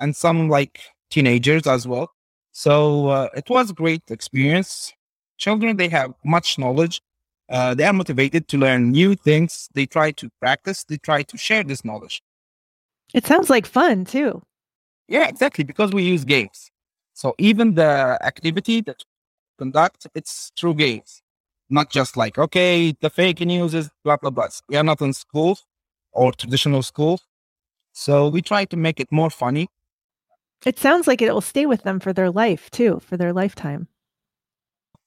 and 0.00 0.16
some 0.16 0.48
like 0.48 0.80
teenagers 1.08 1.68
as 1.68 1.86
well. 1.86 2.10
So 2.50 3.08
uh, 3.08 3.28
it 3.36 3.48
was 3.48 3.70
a 3.70 3.74
great 3.74 4.02
experience. 4.10 4.92
Children, 5.36 5.76
they 5.76 5.88
have 5.88 6.14
much 6.24 6.58
knowledge. 6.58 7.00
Uh, 7.48 7.74
they 7.74 7.84
are 7.84 7.92
motivated 7.92 8.48
to 8.48 8.58
learn 8.58 8.90
new 8.90 9.14
things. 9.14 9.68
They 9.74 9.86
try 9.86 10.10
to 10.12 10.28
practice. 10.40 10.82
They 10.82 10.96
try 10.96 11.22
to 11.22 11.38
share 11.38 11.62
this 11.62 11.84
knowledge. 11.84 12.22
It 13.14 13.26
sounds 13.26 13.50
like 13.50 13.66
fun 13.66 14.04
too. 14.04 14.42
Yeah, 15.08 15.26
exactly. 15.28 15.64
Because 15.64 15.92
we 15.92 16.02
use 16.02 16.24
games. 16.24 16.70
So 17.14 17.34
even 17.38 17.74
the 17.74 18.18
activity 18.22 18.80
that 18.82 19.02
conduct, 19.58 20.06
it's 20.14 20.52
through 20.58 20.74
games, 20.74 21.22
not 21.68 21.90
just 21.90 22.16
like, 22.16 22.38
okay, 22.38 22.94
the 23.00 23.10
fake 23.10 23.40
news 23.40 23.74
is 23.74 23.90
blah, 24.04 24.16
blah, 24.16 24.30
blah. 24.30 24.48
We 24.68 24.76
are 24.76 24.84
not 24.84 25.00
in 25.00 25.12
schools 25.12 25.64
or 26.12 26.32
traditional 26.32 26.82
schools. 26.82 27.22
So 27.92 28.28
we 28.28 28.42
try 28.42 28.64
to 28.66 28.76
make 28.76 29.00
it 29.00 29.10
more 29.10 29.30
funny. 29.30 29.68
It 30.64 30.78
sounds 30.78 31.06
like 31.06 31.22
it 31.22 31.32
will 31.32 31.40
stay 31.40 31.66
with 31.66 31.82
them 31.82 32.00
for 32.00 32.12
their 32.12 32.30
life 32.30 32.70
too, 32.70 33.00
for 33.00 33.16
their 33.16 33.32
lifetime. 33.32 33.88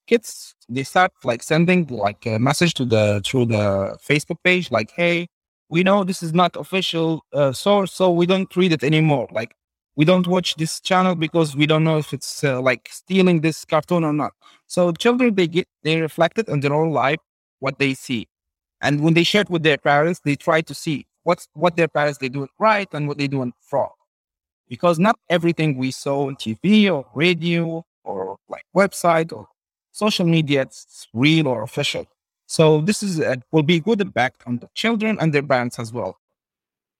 Kids, 0.07 0.55
they 0.67 0.83
start 0.83 1.11
like 1.23 1.43
sending 1.43 1.85
like 1.87 2.25
a 2.25 2.39
message 2.39 2.73
to 2.75 2.85
the 2.85 3.21
through 3.25 3.45
the 3.45 3.97
Facebook 4.01 4.37
page, 4.43 4.71
like, 4.71 4.91
"Hey, 4.91 5.27
we 5.71 5.83
know 5.83 6.03
this 6.03 6.21
is 6.21 6.33
not 6.33 6.55
official 6.57 7.25
uh, 7.33 7.53
source, 7.53 7.93
so 7.93 8.11
we 8.11 8.25
don't 8.27 8.53
read 8.57 8.73
it 8.73 8.83
anymore. 8.83 9.27
Like, 9.31 9.55
we 9.95 10.05
don't 10.05 10.27
watch 10.27 10.55
this 10.57 10.81
channel 10.81 11.15
because 11.15 11.55
we 11.55 11.65
don't 11.65 11.85
know 11.85 11.97
if 11.97 12.13
it's 12.13 12.43
uh, 12.43 12.61
like 12.61 12.89
stealing 12.91 13.41
this 13.41 13.65
cartoon 13.65 14.03
or 14.03 14.13
not." 14.13 14.33
So 14.67 14.91
children, 14.93 15.35
they 15.35 15.47
get 15.47 15.67
they 15.83 16.01
reflected 16.01 16.49
on 16.49 16.59
their 16.61 16.73
own 16.73 16.91
life 16.91 17.19
what 17.59 17.79
they 17.79 17.93
see, 17.95 18.27
and 18.81 19.01
when 19.01 19.13
they 19.15 19.23
share 19.23 19.43
it 19.43 19.49
with 19.49 19.63
their 19.63 19.77
parents, 19.77 20.21
they 20.25 20.35
try 20.35 20.61
to 20.61 20.75
see 20.75 21.07
what's 21.23 21.47
what 21.53 21.77
their 21.77 21.87
parents 21.87 22.19
they 22.19 22.29
doing 22.29 22.49
right 22.59 22.87
and 22.93 23.07
what 23.07 23.17
they 23.17 23.27
doing 23.27 23.53
wrong. 23.71 23.91
Because 24.67 24.99
not 24.99 25.17
everything 25.29 25.77
we 25.77 25.91
saw 25.91 26.27
on 26.27 26.35
TV 26.37 26.89
or 26.89 27.05
radio 27.15 27.85
or 28.03 28.37
like 28.49 28.63
website 28.75 29.33
or 29.33 29.47
social 29.91 30.25
media 30.25 30.63
is 30.63 31.07
real 31.13 31.47
or 31.47 31.63
official. 31.63 32.05
So 32.51 32.81
this 32.81 33.01
is 33.01 33.17
a, 33.17 33.37
will 33.53 33.63
be 33.63 33.79
good 33.79 34.01
impact 34.01 34.43
on 34.45 34.57
the 34.57 34.67
children 34.73 35.17
and 35.21 35.31
their 35.33 35.41
parents 35.41 35.79
as 35.79 35.93
well. 35.93 36.17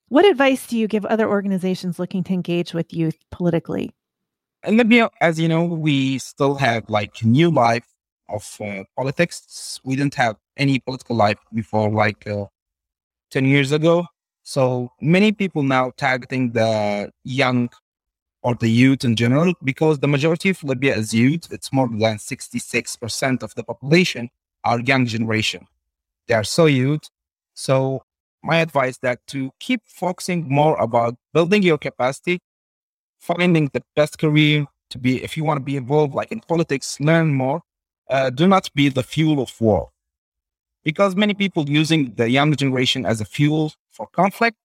What 0.08 0.24
advice 0.24 0.66
do 0.66 0.78
you 0.78 0.88
give 0.88 1.04
other 1.04 1.30
organizations 1.30 2.00
looking 2.00 2.24
to 2.24 2.34
engage 2.34 2.74
with 2.74 2.94
youth 2.94 3.18
politically? 3.32 3.92
In 4.64 4.78
Libya, 4.78 5.10
as 5.20 5.42
you 5.42 5.50
know, 5.50 5.66
we 5.66 6.20
still 6.20 6.56
have 6.56 6.90
like 6.90 7.22
new 7.26 7.52
life 7.52 7.86
of 8.30 8.50
uh, 8.62 8.86
politics. 8.96 9.78
We 9.84 9.98
didn't 9.98 10.16
have 10.16 10.38
any 10.56 10.80
political 10.80 11.18
life 11.18 11.40
before 11.54 11.90
like 11.92 12.26
uh, 12.26 12.46
10 13.32 13.44
years 13.44 13.74
ago. 13.74 14.06
So 14.44 14.94
many 15.02 15.34
people 15.34 15.64
now 15.64 15.92
targeting 15.98 16.54
the 16.54 17.12
young 17.26 17.70
or 18.42 18.56
the 18.56 18.70
youth 18.70 19.04
in 19.04 19.18
general 19.18 19.54
because 19.66 20.00
the 20.00 20.08
majority 20.08 20.52
of 20.52 20.64
Libya 20.64 20.96
is 20.96 21.14
youth. 21.14 21.52
It's 21.52 21.74
more 21.74 21.90
than 21.90 22.20
66% 22.20 23.44
of 23.44 23.54
the 23.56 23.66
population 23.66 24.30
are 24.64 24.80
young 24.80 25.06
generation. 25.06 25.68
They 26.28 26.34
are 26.34 26.44
so 26.44 26.66
youth. 26.66 27.10
So 27.54 28.04
my 28.44 28.58
advice 28.58 28.98
that 29.00 29.20
to 29.28 29.52
keep 29.60 29.82
focusing 29.86 30.48
more 30.50 30.76
about 30.78 31.16
building 31.34 31.64
your 31.64 31.78
capacity, 31.78 32.40
finding 33.20 33.70
the 33.74 33.84
best 33.96 34.18
career 34.18 34.66
to 34.90 34.98
be, 34.98 35.24
if 35.24 35.38
you 35.38 35.44
want 35.44 35.60
to 35.60 35.64
be 35.64 35.78
involved 35.78 36.14
like 36.14 36.32
in 36.32 36.42
politics, 36.42 37.00
learn 37.00 37.34
more. 37.34 37.62
Uh, 38.10 38.30
do 38.30 38.46
not 38.46 38.70
be 38.74 38.90
the 38.90 39.04
fuel 39.04 39.42
of 39.42 39.60
war 39.62 39.90
because 40.84 41.16
many 41.16 41.34
people 41.34 41.70
using 41.70 42.14
the 42.16 42.30
young 42.30 42.56
generation 42.56 43.06
as 43.06 43.22
a 43.22 43.26
fuel 43.26 43.74
for 43.90 44.08
conflict, 44.08 44.58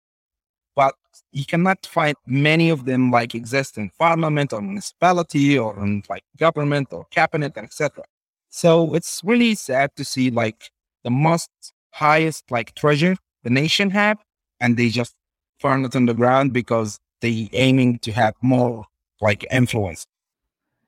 but 0.74 0.94
you 1.32 1.44
cannot 1.44 1.86
find 1.86 2.16
many 2.26 2.70
of 2.70 2.84
them 2.86 3.10
like 3.10 3.34
exist 3.34 3.78
in 3.78 3.90
parliament 3.98 4.52
or 4.52 4.60
municipality 4.60 5.58
or 5.58 5.78
in 5.82 6.02
like 6.08 6.24
government 6.36 6.88
or 6.92 7.04
cabinet, 7.10 7.56
etc. 7.56 8.04
So 8.50 8.94
it's 8.94 9.20
really 9.24 9.54
sad 9.54 9.90
to 9.96 10.04
see 10.04 10.30
like 10.30 10.70
the 11.04 11.10
most 11.10 11.50
highest 11.92 12.50
like 12.50 12.74
treasure 12.74 13.16
the 13.42 13.50
nation 13.50 13.90
have, 13.90 14.18
and 14.60 14.76
they 14.76 14.88
just 14.88 15.14
burn 15.60 15.84
it 15.84 15.94
on 15.96 16.06
the 16.06 16.14
ground 16.14 16.52
because 16.52 16.98
they 17.20 17.48
aiming 17.52 17.98
to 18.00 18.12
have 18.12 18.34
more 18.42 18.84
like 19.20 19.46
influence. 19.50 20.06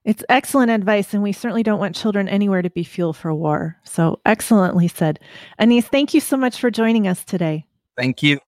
It's 0.04 0.24
excellent 0.28 0.70
advice, 0.70 1.12
and 1.12 1.22
we 1.22 1.32
certainly 1.32 1.62
don't 1.62 1.78
want 1.78 1.94
children 1.94 2.28
anywhere 2.28 2.62
to 2.62 2.70
be 2.70 2.82
fuel 2.82 3.12
for 3.12 3.34
war. 3.34 3.76
So 3.84 4.20
excellently 4.24 4.88
said. 4.88 5.20
Anis, 5.58 5.86
thank 5.86 6.14
you 6.14 6.20
so 6.20 6.36
much 6.36 6.58
for 6.58 6.70
joining 6.70 7.06
us 7.06 7.24
today. 7.24 7.66
Thank 7.96 8.22
you. 8.22 8.38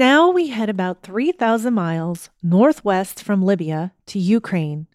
Now 0.00 0.30
we 0.30 0.46
head 0.46 0.70
about 0.70 1.02
3,000 1.02 1.74
miles 1.74 2.30
northwest 2.42 3.22
from 3.22 3.42
Libya 3.42 3.92
to 4.06 4.18
Ukraine. 4.18 4.86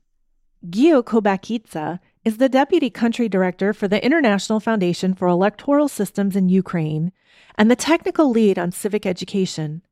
Gio 0.68 1.04
Kobakidze 1.04 2.00
is 2.24 2.38
the 2.38 2.50
deputy 2.50 2.90
country 2.90 3.30
director 3.30 3.72
for 3.72 3.88
the 3.88 4.04
International 4.04 4.60
Foundation 4.60 5.14
for 5.14 5.28
Electoral 5.28 5.88
Systems 5.88 6.36
in 6.36 6.50
Ukraine 6.50 7.12
and 7.56 7.70
the 7.70 7.76
technical 7.76 8.32
lead 8.32 8.58
on 8.58 8.72
civic 8.72 9.06
education. 9.06 9.84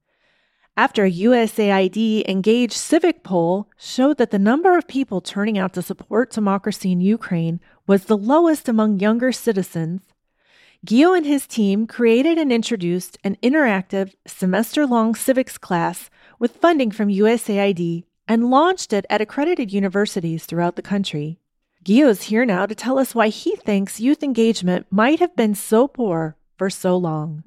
After 0.75 1.05
a 1.05 1.11
USAID 1.11 2.27
engaged 2.27 2.73
civic 2.73 3.21
poll 3.21 3.69
showed 3.77 4.17
that 4.17 4.31
the 4.31 4.39
number 4.39 4.75
of 4.75 4.87
people 4.87 5.21
turning 5.21 5.59
out 5.59 5.73
to 5.73 5.83
support 5.83 6.31
democracy 6.31 6.91
in 6.91 7.01
Ukraine 7.01 7.59
was 7.85 8.05
the 8.05 8.17
lowest 8.17 8.67
among 8.67 8.99
younger 8.99 9.31
citizens, 9.31 10.01
Gio 10.85 11.15
and 11.15 11.25
his 11.25 11.47
team 11.47 11.87
created 11.87 12.37
and 12.37 12.51
introduced 12.51 13.17
an 13.23 13.37
interactive 13.41 14.13
semester 14.27 14.85
long 14.85 15.15
civics 15.15 15.57
class 15.57 16.09
with 16.39 16.57
funding 16.57 16.91
from 16.91 17.07
USAID 17.07 18.03
and 18.27 18.49
launched 18.49 18.91
it 18.91 19.05
at 19.09 19.21
accredited 19.21 19.71
universities 19.71 20.45
throughout 20.45 20.75
the 20.75 20.81
country. 20.81 21.39
Gio 21.85 22.09
is 22.09 22.23
here 22.23 22.45
now 22.45 22.65
to 22.65 22.75
tell 22.75 22.99
us 22.99 23.15
why 23.15 23.29
he 23.29 23.55
thinks 23.55 24.01
youth 24.01 24.23
engagement 24.23 24.85
might 24.89 25.21
have 25.21 25.33
been 25.37 25.55
so 25.55 25.87
poor 25.87 26.35
for 26.57 26.69
so 26.69 26.97
long. 26.97 27.45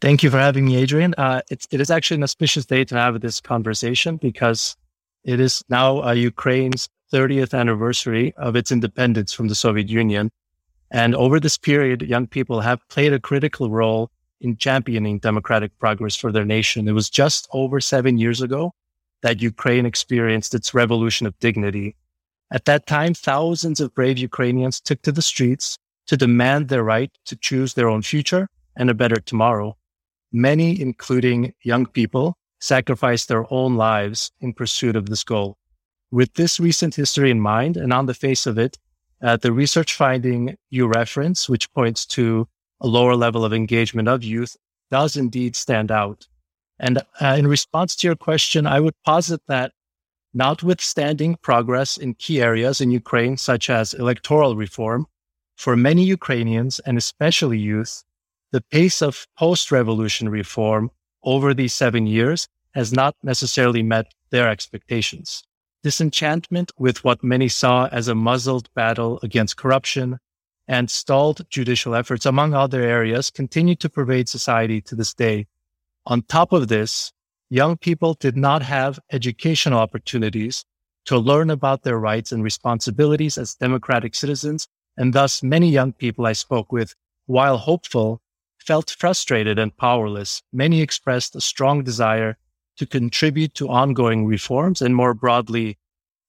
Thank 0.00 0.22
you 0.22 0.30
for 0.30 0.38
having 0.38 0.66
me, 0.66 0.80
Adrienne. 0.80 1.14
Uh, 1.18 1.40
it's, 1.50 1.66
it 1.72 1.80
is 1.80 1.90
actually 1.90 2.16
an 2.16 2.22
auspicious 2.22 2.66
day 2.66 2.84
to 2.84 2.94
have 2.94 3.20
this 3.20 3.40
conversation 3.40 4.16
because 4.16 4.76
it 5.24 5.40
is 5.40 5.64
now 5.68 6.04
uh, 6.04 6.12
Ukraine's 6.12 6.88
30th 7.12 7.52
anniversary 7.52 8.32
of 8.36 8.54
its 8.54 8.70
independence 8.70 9.32
from 9.32 9.48
the 9.48 9.56
Soviet 9.56 9.88
Union. 9.88 10.30
And 10.90 11.14
over 11.14 11.40
this 11.40 11.58
period, 11.58 12.02
young 12.02 12.26
people 12.26 12.60
have 12.60 12.86
played 12.88 13.12
a 13.12 13.20
critical 13.20 13.70
role 13.70 14.10
in 14.40 14.56
championing 14.56 15.18
democratic 15.18 15.76
progress 15.78 16.16
for 16.16 16.30
their 16.30 16.44
nation. 16.44 16.86
It 16.86 16.92
was 16.92 17.10
just 17.10 17.48
over 17.52 17.80
seven 17.80 18.18
years 18.18 18.42
ago 18.42 18.72
that 19.22 19.40
Ukraine 19.40 19.86
experienced 19.86 20.54
its 20.54 20.74
revolution 20.74 21.26
of 21.26 21.38
dignity. 21.38 21.96
At 22.52 22.66
that 22.66 22.86
time, 22.86 23.14
thousands 23.14 23.80
of 23.80 23.94
brave 23.94 24.18
Ukrainians 24.18 24.80
took 24.80 25.00
to 25.02 25.12
the 25.12 25.22
streets 25.22 25.78
to 26.06 26.16
demand 26.16 26.68
their 26.68 26.84
right 26.84 27.10
to 27.24 27.36
choose 27.36 27.74
their 27.74 27.88
own 27.88 28.02
future 28.02 28.48
and 28.76 28.90
a 28.90 28.94
better 28.94 29.16
tomorrow. 29.16 29.76
Many, 30.30 30.80
including 30.80 31.54
young 31.62 31.86
people, 31.86 32.36
sacrificed 32.60 33.28
their 33.28 33.50
own 33.52 33.76
lives 33.76 34.30
in 34.40 34.52
pursuit 34.52 34.96
of 34.96 35.08
this 35.08 35.24
goal. 35.24 35.56
With 36.10 36.34
this 36.34 36.60
recent 36.60 36.94
history 36.94 37.30
in 37.30 37.40
mind, 37.40 37.76
and 37.76 37.92
on 37.92 38.06
the 38.06 38.14
face 38.14 38.46
of 38.46 38.58
it, 38.58 38.78
uh, 39.24 39.36
the 39.38 39.52
research 39.52 39.94
finding 39.94 40.56
you 40.68 40.86
reference, 40.86 41.48
which 41.48 41.72
points 41.72 42.04
to 42.04 42.46
a 42.80 42.86
lower 42.86 43.16
level 43.16 43.44
of 43.44 43.54
engagement 43.54 44.06
of 44.06 44.22
youth, 44.22 44.54
does 44.90 45.16
indeed 45.16 45.56
stand 45.56 45.90
out. 45.90 46.28
And 46.78 46.98
uh, 47.20 47.36
in 47.38 47.46
response 47.46 47.96
to 47.96 48.06
your 48.06 48.16
question, 48.16 48.66
I 48.66 48.80
would 48.80 48.94
posit 49.04 49.40
that 49.48 49.72
notwithstanding 50.34 51.36
progress 51.40 51.96
in 51.96 52.14
key 52.14 52.42
areas 52.42 52.80
in 52.82 52.90
Ukraine, 52.90 53.38
such 53.38 53.70
as 53.70 53.94
electoral 53.94 54.56
reform, 54.56 55.06
for 55.56 55.74
many 55.74 56.04
Ukrainians 56.04 56.80
and 56.80 56.98
especially 56.98 57.58
youth, 57.58 58.04
the 58.52 58.60
pace 58.60 59.00
of 59.00 59.26
post 59.38 59.72
revolution 59.72 60.28
reform 60.28 60.90
over 61.22 61.54
these 61.54 61.72
seven 61.72 62.06
years 62.06 62.46
has 62.74 62.92
not 62.92 63.14
necessarily 63.22 63.82
met 63.82 64.12
their 64.30 64.48
expectations. 64.48 65.44
Disenchantment 65.84 66.72
with 66.78 67.04
what 67.04 67.22
many 67.22 67.46
saw 67.46 67.88
as 67.92 68.08
a 68.08 68.14
muzzled 68.14 68.72
battle 68.72 69.20
against 69.22 69.58
corruption 69.58 70.18
and 70.66 70.90
stalled 70.90 71.46
judicial 71.50 71.94
efforts, 71.94 72.24
among 72.24 72.54
other 72.54 72.80
areas, 72.80 73.30
continue 73.30 73.74
to 73.74 73.90
pervade 73.90 74.26
society 74.26 74.80
to 74.80 74.94
this 74.94 75.12
day. 75.12 75.46
On 76.06 76.22
top 76.22 76.52
of 76.54 76.68
this, 76.68 77.12
young 77.50 77.76
people 77.76 78.14
did 78.14 78.34
not 78.34 78.62
have 78.62 78.98
educational 79.12 79.78
opportunities 79.78 80.64
to 81.04 81.18
learn 81.18 81.50
about 81.50 81.82
their 81.82 81.98
rights 81.98 82.32
and 82.32 82.42
responsibilities 82.42 83.36
as 83.36 83.54
democratic 83.54 84.14
citizens. 84.14 84.66
And 84.96 85.12
thus, 85.12 85.42
many 85.42 85.68
young 85.68 85.92
people 85.92 86.24
I 86.24 86.32
spoke 86.32 86.72
with, 86.72 86.94
while 87.26 87.58
hopeful, 87.58 88.22
felt 88.58 88.96
frustrated 88.98 89.58
and 89.58 89.76
powerless. 89.76 90.42
Many 90.50 90.80
expressed 90.80 91.36
a 91.36 91.42
strong 91.42 91.84
desire 91.84 92.38
to 92.76 92.86
contribute 92.86 93.54
to 93.54 93.68
ongoing 93.68 94.26
reforms 94.26 94.82
and 94.82 94.94
more 94.94 95.14
broadly 95.14 95.78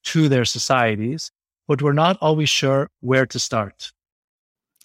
to 0.05 0.29
their 0.29 0.45
societies, 0.45 1.31
but 1.67 1.81
were 1.81 1.93
not 1.93 2.17
always 2.21 2.49
sure 2.49 2.89
where 3.01 3.25
to 3.25 3.39
start. 3.39 3.91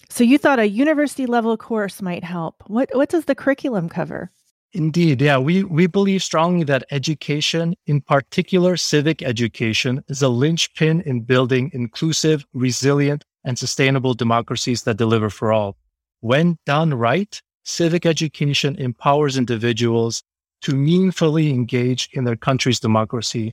So 0.08 0.24
you 0.24 0.38
thought 0.38 0.58
a 0.58 0.68
university 0.68 1.26
level 1.26 1.56
course 1.56 2.02
might 2.02 2.24
help. 2.24 2.64
What 2.66 2.90
what 2.94 3.10
does 3.10 3.26
the 3.26 3.34
curriculum 3.34 3.88
cover? 3.88 4.30
Indeed, 4.72 5.20
yeah, 5.20 5.38
we 5.38 5.64
we 5.64 5.86
believe 5.86 6.22
strongly 6.22 6.64
that 6.64 6.84
education, 6.90 7.74
in 7.86 8.00
particular 8.00 8.76
civic 8.76 9.22
education, 9.22 10.02
is 10.08 10.22
a 10.22 10.28
linchpin 10.28 11.00
in 11.02 11.22
building 11.22 11.70
inclusive, 11.74 12.44
resilient, 12.54 13.24
and 13.44 13.58
sustainable 13.58 14.14
democracies 14.14 14.82
that 14.82 14.96
deliver 14.96 15.30
for 15.30 15.52
all. 15.52 15.76
When 16.20 16.58
done 16.66 16.94
right, 16.94 17.40
civic 17.64 18.06
education 18.06 18.76
empowers 18.76 19.36
individuals 19.36 20.22
to 20.62 20.74
meaningfully 20.74 21.50
engage 21.50 22.08
in 22.12 22.24
their 22.24 22.36
country's 22.36 22.80
democracy. 22.80 23.52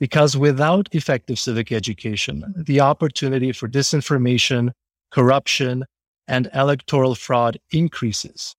Because 0.00 0.36
without 0.36 0.88
effective 0.92 1.38
civic 1.38 1.70
education, 1.70 2.52
the 2.56 2.80
opportunity 2.80 3.52
for 3.52 3.68
disinformation, 3.68 4.72
corruption, 5.10 5.84
and 6.26 6.50
electoral 6.54 7.14
fraud 7.14 7.58
increases. 7.70 8.54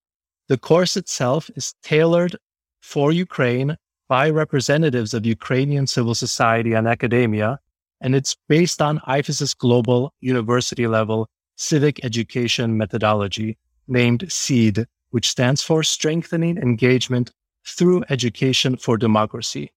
The 0.47 0.57
course 0.57 0.95
itself 0.95 1.49
is 1.55 1.73
tailored 1.83 2.37
for 2.81 3.11
Ukraine 3.11 3.77
by 4.07 4.29
representatives 4.29 5.13
of 5.13 5.25
Ukrainian 5.25 5.87
civil 5.87 6.15
society 6.15 6.73
and 6.73 6.87
academia, 6.87 7.59
and 8.01 8.15
it's 8.15 8.35
based 8.47 8.81
on 8.81 8.99
IFES's 9.07 9.53
global 9.53 10.13
university 10.19 10.87
level 10.87 11.27
civic 11.55 12.03
education 12.03 12.77
methodology 12.77 13.57
named 13.87 14.31
SEED, 14.31 14.85
which 15.11 15.29
stands 15.29 15.61
for 15.63 15.83
Strengthening 15.83 16.57
Engagement 16.57 17.31
through 17.65 18.03
Education 18.09 18.77
for 18.77 18.97
Democracy. 18.97 19.71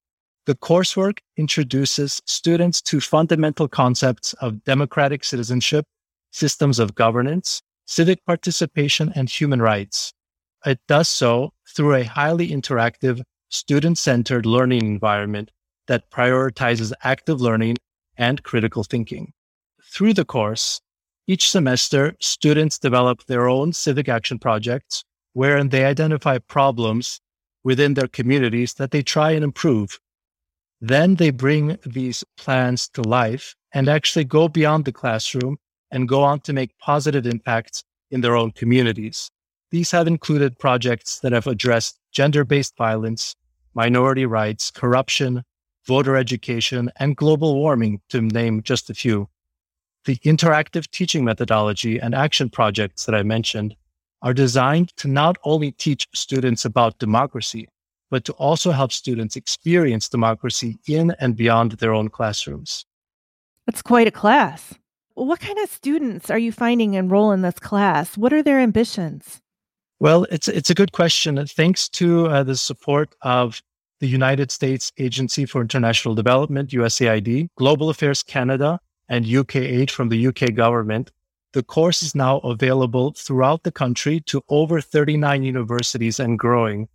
The 0.46 0.54
coursework 0.54 1.18
introduces 1.36 2.22
students 2.26 2.80
to 2.82 3.00
fundamental 3.00 3.68
concepts 3.68 4.32
of 4.34 4.62
democratic 4.64 5.24
citizenship, 5.24 5.84
systems 6.30 6.78
of 6.78 6.94
governance, 6.94 7.62
civic 7.86 8.24
participation, 8.24 9.12
and 9.14 9.28
human 9.28 9.60
rights. 9.60 10.12
It 10.64 10.80
does 10.88 11.08
so 11.08 11.52
through 11.74 11.94
a 11.94 12.04
highly 12.04 12.48
interactive, 12.50 13.22
student 13.48 13.98
centered 13.98 14.46
learning 14.46 14.86
environment 14.86 15.50
that 15.86 16.10
prioritizes 16.10 16.92
active 17.02 17.40
learning 17.40 17.76
and 18.16 18.42
critical 18.42 18.84
thinking. 18.84 19.32
Through 19.82 20.14
the 20.14 20.24
course, 20.24 20.80
each 21.26 21.50
semester, 21.50 22.14
students 22.20 22.78
develop 22.78 23.24
their 23.24 23.48
own 23.48 23.72
civic 23.72 24.08
action 24.08 24.38
projects 24.38 25.04
wherein 25.32 25.68
they 25.68 25.84
identify 25.84 26.38
problems 26.38 27.20
within 27.66 27.94
their 27.94 28.06
communities 28.06 28.74
that 28.74 28.92
they 28.92 29.02
try 29.02 29.32
and 29.32 29.42
improve. 29.42 29.98
Then 30.80 31.16
they 31.16 31.30
bring 31.30 31.76
these 31.84 32.22
plans 32.36 32.88
to 32.90 33.02
life 33.02 33.56
and 33.72 33.88
actually 33.88 34.24
go 34.24 34.46
beyond 34.46 34.84
the 34.84 34.92
classroom 34.92 35.58
and 35.90 36.08
go 36.08 36.22
on 36.22 36.38
to 36.42 36.52
make 36.52 36.78
positive 36.78 37.26
impacts 37.26 37.82
in 38.12 38.20
their 38.20 38.36
own 38.36 38.52
communities. 38.52 39.32
These 39.72 39.90
have 39.90 40.06
included 40.06 40.60
projects 40.60 41.18
that 41.20 41.32
have 41.32 41.48
addressed 41.48 41.98
gender 42.12 42.44
based 42.44 42.76
violence, 42.76 43.34
minority 43.74 44.26
rights, 44.26 44.70
corruption, 44.70 45.42
voter 45.88 46.16
education, 46.16 46.88
and 47.00 47.16
global 47.16 47.56
warming, 47.56 48.00
to 48.10 48.22
name 48.22 48.62
just 48.62 48.90
a 48.90 48.94
few. 48.94 49.28
The 50.04 50.18
interactive 50.18 50.88
teaching 50.92 51.24
methodology 51.24 51.98
and 51.98 52.14
action 52.14 52.48
projects 52.48 53.06
that 53.06 53.14
I 53.16 53.24
mentioned 53.24 53.74
are 54.22 54.34
designed 54.34 54.96
to 54.96 55.08
not 55.08 55.36
only 55.44 55.72
teach 55.72 56.08
students 56.14 56.64
about 56.64 56.98
democracy, 56.98 57.68
but 58.10 58.24
to 58.24 58.32
also 58.34 58.70
help 58.70 58.92
students 58.92 59.36
experience 59.36 60.08
democracy 60.08 60.78
in 60.86 61.14
and 61.20 61.36
beyond 61.36 61.72
their 61.72 61.92
own 61.92 62.08
classrooms. 62.08 62.84
That's 63.66 63.82
quite 63.82 64.06
a 64.06 64.12
class. 64.12 64.74
What 65.14 65.40
kind 65.40 65.58
of 65.58 65.70
students 65.70 66.30
are 66.30 66.38
you 66.38 66.52
finding 66.52 66.94
enroll 66.94 67.32
in 67.32 67.42
this 67.42 67.58
class? 67.58 68.16
What 68.16 68.32
are 68.32 68.42
their 68.42 68.60
ambitions? 68.60 69.40
Well, 69.98 70.26
it's 70.30 70.46
it's 70.46 70.68
a 70.68 70.74
good 70.74 70.92
question. 70.92 71.44
Thanks 71.46 71.88
to 71.90 72.26
uh, 72.26 72.42
the 72.42 72.56
support 72.56 73.14
of 73.22 73.62
the 74.00 74.06
United 74.06 74.50
States 74.50 74.92
Agency 74.98 75.46
for 75.46 75.62
International 75.62 76.14
Development, 76.14 76.68
USAID, 76.70 77.48
Global 77.56 77.88
Affairs 77.88 78.22
Canada, 78.22 78.78
and 79.08 79.26
UK 79.26 79.56
Aid 79.56 79.90
from 79.90 80.10
the 80.10 80.26
UK 80.26 80.54
government, 80.54 81.12
the 81.56 81.62
course 81.62 82.02
is 82.02 82.14
now 82.14 82.36
available 82.40 83.14
throughout 83.16 83.62
the 83.62 83.72
country 83.72 84.20
to 84.20 84.42
over 84.50 84.78
39 84.78 85.42
universities 85.42 86.20
and 86.20 86.38
growing. 86.38 86.86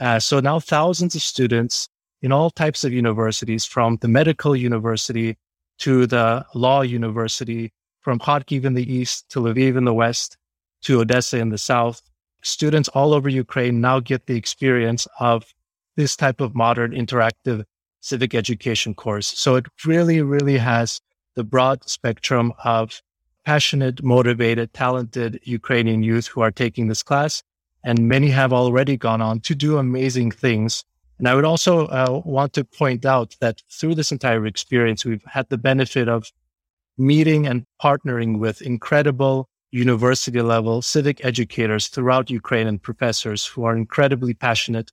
Uh, 0.00 0.18
so 0.18 0.40
now 0.40 0.58
thousands 0.58 1.14
of 1.14 1.22
students 1.22 1.88
in 2.20 2.32
all 2.32 2.50
types 2.50 2.82
of 2.82 2.92
universities, 2.92 3.64
from 3.64 3.98
the 4.00 4.08
medical 4.08 4.56
university 4.56 5.38
to 5.78 6.08
the 6.08 6.44
law 6.56 6.80
university, 6.80 7.72
from 8.00 8.18
Kharkiv 8.18 8.64
in 8.64 8.74
the 8.74 8.92
east 8.92 9.28
to 9.28 9.38
Lviv 9.38 9.76
in 9.76 9.84
the 9.84 9.94
west 9.94 10.36
to 10.82 11.00
Odessa 11.00 11.38
in 11.38 11.50
the 11.50 11.56
south. 11.56 12.02
Students 12.42 12.88
all 12.88 13.14
over 13.14 13.28
Ukraine 13.28 13.80
now 13.80 14.00
get 14.00 14.26
the 14.26 14.36
experience 14.36 15.06
of 15.20 15.54
this 15.94 16.16
type 16.16 16.40
of 16.40 16.56
modern 16.56 16.90
interactive 16.90 17.62
civic 18.00 18.34
education 18.34 18.92
course. 18.92 19.28
So 19.28 19.54
it 19.54 19.66
really, 19.86 20.20
really 20.20 20.58
has 20.58 21.00
the 21.36 21.44
broad 21.44 21.88
spectrum 21.88 22.52
of 22.64 23.00
passionate, 23.44 24.02
motivated, 24.02 24.72
talented 24.72 25.40
Ukrainian 25.44 26.02
youth 26.02 26.26
who 26.26 26.40
are 26.40 26.50
taking 26.50 26.88
this 26.88 27.02
class. 27.02 27.42
And 27.82 28.08
many 28.08 28.28
have 28.28 28.52
already 28.52 28.96
gone 28.96 29.22
on 29.22 29.40
to 29.40 29.54
do 29.54 29.78
amazing 29.78 30.30
things. 30.30 30.84
And 31.18 31.28
I 31.28 31.34
would 31.34 31.44
also 31.44 31.86
uh, 31.86 32.22
want 32.24 32.52
to 32.54 32.64
point 32.64 33.04
out 33.04 33.36
that 33.40 33.62
through 33.70 33.94
this 33.94 34.12
entire 34.12 34.46
experience, 34.46 35.04
we've 35.04 35.24
had 35.24 35.48
the 35.48 35.58
benefit 35.58 36.08
of 36.08 36.30
meeting 36.98 37.46
and 37.46 37.64
partnering 37.82 38.38
with 38.38 38.60
incredible 38.62 39.48
university 39.72 40.42
level 40.42 40.82
civic 40.82 41.24
educators 41.24 41.88
throughout 41.88 42.30
Ukraine 42.30 42.66
and 42.66 42.82
professors 42.82 43.46
who 43.46 43.64
are 43.64 43.76
incredibly 43.76 44.34
passionate 44.34 44.90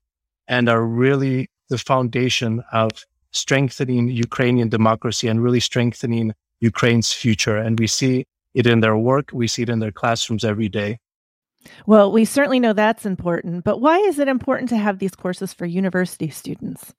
and 0.47 0.69
are 0.69 0.83
really 0.83 1.49
the 1.69 1.77
foundation 1.77 2.63
of 2.71 2.91
strengthening 3.31 4.07
Ukrainian 4.09 4.69
democracy 4.69 5.27
and 5.27 5.43
really 5.43 5.59
strengthening 5.59 6.33
Ukraine's 6.59 7.11
future. 7.11 7.57
And 7.57 7.79
we 7.79 7.87
see 7.87 8.25
it 8.57 8.65
in 8.65 8.79
their 8.79 8.97
work, 8.97 9.29
we 9.31 9.47
see 9.47 9.61
it 9.61 9.69
in 9.69 9.79
their 9.79 9.91
classrooms 9.91 10.43
every 10.43 10.67
day. 10.67 10.99
Well, 11.85 12.11
we 12.11 12.25
certainly 12.25 12.59
know 12.59 12.73
that's 12.73 13.05
important, 13.05 13.63
but 13.63 13.81
why 13.81 13.99
is 13.99 14.17
it 14.17 14.27
important 14.27 14.69
to 14.69 14.77
have 14.77 14.97
these 14.97 15.15
courses 15.15 15.53
for 15.53 15.65
university 15.65 16.29
students? 16.29 16.93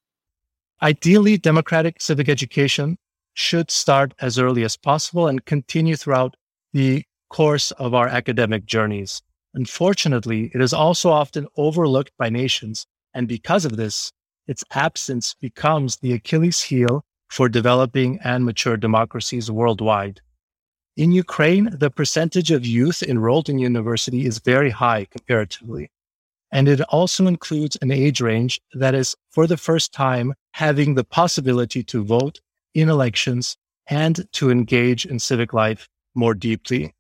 Ideally, 0.81 1.37
democratic 1.37 2.01
civic 2.01 2.29
education 2.29 2.97
should 3.35 3.71
start 3.73 4.15
as 4.21 4.39
early 4.39 4.63
as 4.63 4.77
possible 4.77 5.27
and 5.27 5.45
continue 5.45 5.97
throughout 5.97 6.37
the 6.73 7.05
course 7.29 7.73
of 7.73 7.93
our 7.93 8.07
academic 8.07 8.65
journeys. 8.65 9.21
Unfortunately, 9.55 10.53
it 10.55 10.61
is 10.61 10.73
also 10.73 11.11
often 11.11 11.49
overlooked 11.57 12.13
by 12.19 12.29
nations, 12.29 12.87
and 13.15 13.27
because 13.27 13.65
of 13.65 13.77
this, 13.77 14.13
its 14.47 14.63
absence 14.73 15.35
becomes 15.41 15.97
the 15.97 16.13
Achilles 16.13 16.63
heel 16.63 17.05
for 17.29 17.49
developing 17.49 18.21
and 18.23 18.45
mature 18.45 18.77
democracies 18.77 19.51
worldwide. 19.51 20.21
In 20.99 21.13
Ukraine, 21.13 21.69
the 21.71 21.91
percentage 21.91 22.51
of 22.51 22.67
youth 22.67 23.05
enrolled 23.05 23.49
in 23.49 23.61
university 23.61 24.27
is 24.27 24.41
very 24.41 24.71
high 24.71 25.05
comparatively. 25.05 25.93
And 26.51 26.67
it 26.67 26.81
also 26.81 27.29
includes 27.29 27.79
an 27.81 27.93
age 27.93 28.21
range 28.21 28.61
that 28.75 28.97
is, 28.97 29.15
for 29.31 29.47
the 29.47 29.57
first 29.57 29.93
time, 29.93 30.35
having 30.55 30.97
the 30.97 31.05
possibility 31.05 31.85
to 31.85 32.03
vote 32.03 32.41
in 32.75 32.89
elections 32.89 33.57
and 33.87 34.27
to 34.33 34.51
engage 34.51 35.07
in 35.07 35.21
civic 35.21 35.53
life 35.53 35.89
more 36.17 36.35
deeply. 36.35 36.97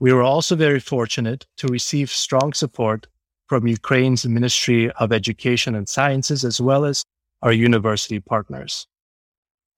We 0.00 0.12
were 0.12 0.24
also 0.24 0.56
very 0.56 0.80
fortunate 0.80 1.46
to 1.58 1.68
receive 1.68 2.10
strong 2.10 2.52
support 2.52 3.06
from 3.46 3.68
Ukraine's 3.68 4.26
Ministry 4.26 4.90
of 4.90 5.12
Education 5.12 5.76
and 5.76 5.88
Sciences, 5.88 6.44
as 6.44 6.60
well 6.60 6.84
as 6.84 7.04
our 7.42 7.52
university 7.52 8.18
partners. 8.18 8.88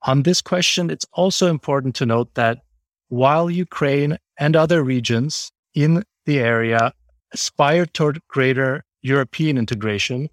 On 0.05 0.23
this 0.23 0.41
question, 0.41 0.89
it's 0.89 1.07
also 1.13 1.49
important 1.49 1.95
to 1.97 2.07
note 2.07 2.33
that 2.33 2.63
while 3.09 3.51
Ukraine 3.51 4.19
and 4.39 4.55
other 4.55 4.83
regions 4.83 5.51
in 5.75 6.05
the 6.27 6.39
area 6.39 6.93
aspire 7.33 7.87
toward 7.87 8.21
greater 8.29 8.85
European 9.03 9.59
integration, 9.59 10.29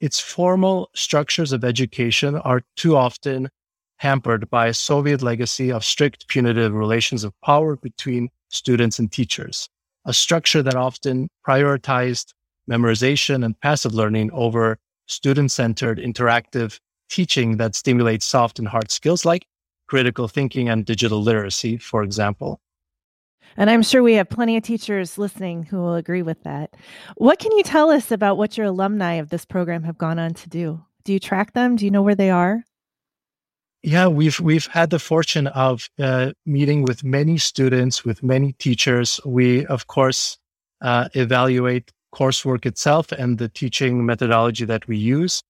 its 0.00 0.20
formal 0.20 0.90
structures 0.94 1.52
of 1.52 1.64
education 1.64 2.36
are 2.36 2.62
too 2.76 2.96
often 2.96 3.48
hampered 3.96 4.48
by 4.48 4.66
a 4.66 4.74
Soviet 4.74 5.22
legacy 5.22 5.70
of 5.70 5.84
strict 5.84 6.26
punitive 6.28 6.72
relations 6.72 7.22
of 7.22 7.38
power 7.44 7.76
between 7.76 8.30
students 8.48 8.98
and 8.98 9.12
teachers, 9.12 9.68
a 10.06 10.12
structure 10.12 10.62
that 10.62 10.74
often 10.74 11.28
prioritized 11.46 12.32
memorization 12.70 13.44
and 13.44 13.60
passive 13.60 13.92
learning 13.92 14.30
over 14.32 14.78
student 15.06 15.50
centered, 15.50 15.98
interactive 15.98 16.78
teaching 17.10 17.56
that 17.58 17.74
stimulates 17.74 18.24
soft 18.24 18.58
and 18.58 18.68
hard 18.68 18.90
skills 18.90 19.24
like 19.24 19.44
critical 19.90 20.28
thinking 20.28 20.68
and 20.68 20.86
digital 20.86 21.20
literacy, 21.20 21.76
for 21.76 22.04
example. 22.04 22.60
And 23.56 23.68
I'm 23.68 23.82
sure 23.82 24.04
we 24.04 24.14
have 24.14 24.30
plenty 24.30 24.56
of 24.56 24.62
teachers 24.62 25.18
listening 25.18 25.64
who 25.64 25.78
will 25.78 25.96
agree 25.96 26.22
with 26.22 26.40
that. 26.44 26.76
What 27.16 27.40
can 27.40 27.50
you 27.56 27.64
tell 27.64 27.90
us 27.90 28.12
about 28.12 28.38
what 28.38 28.56
your 28.56 28.68
alumni 28.68 29.14
of 29.14 29.30
this 29.30 29.44
program 29.44 29.82
have 29.82 29.98
gone 29.98 30.20
on 30.20 30.34
to 30.34 30.48
do? 30.48 30.80
Do 31.02 31.12
you 31.12 31.18
track 31.18 31.54
them? 31.54 31.74
Do 31.74 31.84
you 31.84 31.90
know 31.90 32.02
where 32.02 32.14
they 32.14 32.30
are? 32.30 32.62
Yeah, 33.82 34.06
we've 34.06 34.38
we've 34.38 34.66
had 34.66 34.90
the 34.90 35.00
fortune 35.00 35.48
of 35.48 35.88
uh, 35.98 36.32
meeting 36.46 36.84
with 36.84 37.02
many 37.02 37.38
students, 37.38 38.04
with 38.04 38.22
many 38.22 38.52
teachers. 38.52 39.18
We, 39.24 39.66
of 39.66 39.88
course, 39.88 40.38
uh, 40.82 41.08
evaluate 41.14 41.90
coursework 42.14 42.64
itself 42.64 43.10
and 43.10 43.38
the 43.38 43.48
teaching 43.48 44.06
methodology 44.06 44.66
that 44.66 44.86
we 44.86 44.98
use. 44.98 45.42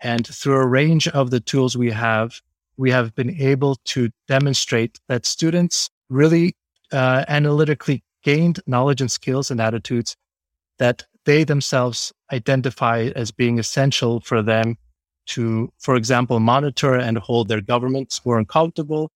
And 0.00 0.26
through 0.26 0.56
a 0.56 0.66
range 0.66 1.06
of 1.08 1.30
the 1.30 1.40
tools 1.40 1.76
we 1.76 1.92
have, 1.92 2.40
we 2.76 2.90
have 2.90 3.14
been 3.14 3.30
able 3.40 3.76
to 3.84 4.10
demonstrate 4.28 4.98
that 5.08 5.26
students 5.26 5.90
really 6.08 6.56
uh, 6.92 7.24
analytically 7.28 8.02
gained 8.22 8.60
knowledge 8.66 9.00
and 9.00 9.10
skills 9.10 9.50
and 9.50 9.60
attitudes 9.60 10.16
that 10.78 11.04
they 11.24 11.44
themselves 11.44 12.12
identify 12.32 13.10
as 13.16 13.30
being 13.30 13.58
essential 13.58 14.20
for 14.20 14.42
them 14.42 14.76
to, 15.26 15.72
for 15.78 15.96
example, 15.96 16.40
monitor 16.40 16.94
and 16.94 17.16
hold 17.18 17.48
their 17.48 17.60
governments 17.60 18.20
more 18.26 18.38
accountable, 18.38 19.10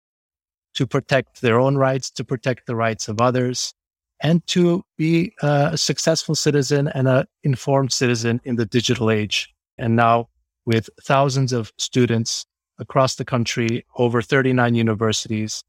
to 0.73 0.87
protect 0.87 1.41
their 1.41 1.59
own 1.59 1.77
rights, 1.77 2.09
to 2.11 2.23
protect 2.23 2.65
the 2.65 2.75
rights 2.75 3.07
of 3.07 3.21
others, 3.21 3.73
and 4.21 4.45
to 4.47 4.83
be 4.97 5.33
a 5.41 5.77
successful 5.77 6.35
citizen 6.35 6.87
and 6.89 7.07
an 7.07 7.25
informed 7.43 7.91
citizen 7.91 8.39
in 8.43 8.55
the 8.55 8.65
digital 8.65 9.09
age. 9.09 9.53
And 9.77 9.95
now, 9.95 10.29
with 10.65 10.89
thousands 11.03 11.53
of 11.53 11.71
students 11.77 12.45
across 12.79 13.15
the 13.15 13.25
country, 13.25 13.85
over 13.97 14.21
39 14.21 14.75
universities. 14.75 15.63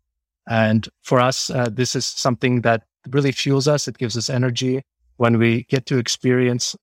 And 0.48 0.88
for 1.02 1.20
us, 1.20 1.50
uh, 1.50 1.68
this 1.70 1.94
is 1.94 2.06
something 2.06 2.62
that 2.62 2.82
really 3.10 3.32
fuels 3.32 3.68
us. 3.68 3.88
It 3.88 3.98
gives 3.98 4.16
us 4.16 4.30
energy 4.30 4.82
when 5.16 5.38
we 5.38 5.64
get 5.64 5.86
to 5.86 5.98
experience 5.98 6.76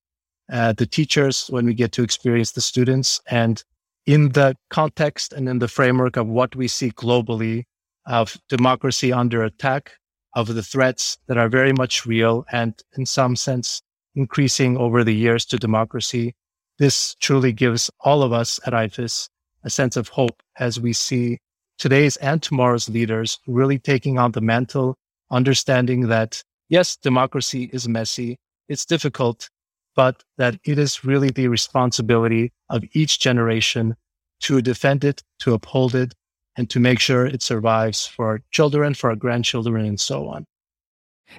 uh, 0.51 0.73
the 0.73 0.85
teachers, 0.85 1.47
when 1.49 1.65
we 1.65 1.73
get 1.73 1.91
to 1.93 2.03
experience 2.03 2.51
the 2.51 2.61
students. 2.61 3.19
And 3.29 3.63
in 4.05 4.29
the 4.29 4.55
context 4.69 5.33
and 5.33 5.49
in 5.49 5.59
the 5.59 5.67
framework 5.67 6.15
of 6.17 6.27
what 6.27 6.55
we 6.55 6.67
see 6.67 6.91
globally 6.91 7.63
of 8.05 8.37
democracy 8.47 9.11
under 9.11 9.43
attack, 9.43 9.91
of 10.37 10.53
the 10.53 10.61
threats 10.63 11.17
that 11.27 11.37
are 11.37 11.49
very 11.49 11.73
much 11.73 12.05
real 12.05 12.45
and 12.51 12.83
in 12.95 13.07
some 13.07 13.35
sense 13.35 13.81
increasing 14.13 14.77
over 14.77 15.03
the 15.03 15.15
years 15.15 15.45
to 15.45 15.57
democracy, 15.57 16.35
this 16.77 17.15
truly 17.15 17.51
gives 17.51 17.89
all 18.01 18.21
of 18.21 18.31
us 18.31 18.59
at 18.67 18.73
IFES 18.73 19.29
a 19.63 19.69
sense 19.69 19.97
of 19.97 20.09
hope 20.09 20.41
as 20.59 20.79
we 20.79 20.93
see 20.93 21.39
today's 21.77 22.17
and 22.17 22.41
tomorrow's 22.41 22.89
leaders 22.89 23.39
really 23.47 23.79
taking 23.79 24.17
on 24.17 24.31
the 24.31 24.41
mantle, 24.41 24.95
understanding 25.31 26.07
that 26.07 26.43
yes, 26.69 26.95
democracy 26.95 27.69
is 27.73 27.87
messy, 27.87 28.37
it's 28.67 28.85
difficult, 28.85 29.49
but 29.95 30.23
that 30.37 30.57
it 30.63 30.77
is 30.77 31.03
really 31.03 31.29
the 31.29 31.47
responsibility 31.47 32.51
of 32.69 32.83
each 32.93 33.19
generation 33.19 33.95
to 34.41 34.61
defend 34.61 35.03
it, 35.03 35.23
to 35.39 35.53
uphold 35.53 35.95
it, 35.95 36.13
and 36.55 36.69
to 36.69 36.79
make 36.79 36.99
sure 36.99 37.25
it 37.25 37.41
survives 37.41 38.05
for 38.05 38.27
our 38.27 38.41
children, 38.51 38.93
for 38.93 39.09
our 39.09 39.15
grandchildren, 39.15 39.85
and 39.85 39.99
so 39.99 40.27
on. 40.27 40.45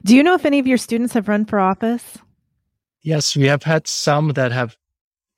Do 0.05 0.17
you 0.17 0.23
know 0.23 0.35
if 0.35 0.45
any 0.45 0.59
of 0.59 0.67
your 0.67 0.79
students 0.79 1.15
have 1.15 1.29
run 1.29 1.45
for 1.45 1.59
office? 1.59 2.19
Yes, 3.03 3.37
we 3.37 3.47
have 3.47 3.63
had 3.63 3.87
some 3.87 4.31
that 4.31 4.53
have 4.53 4.77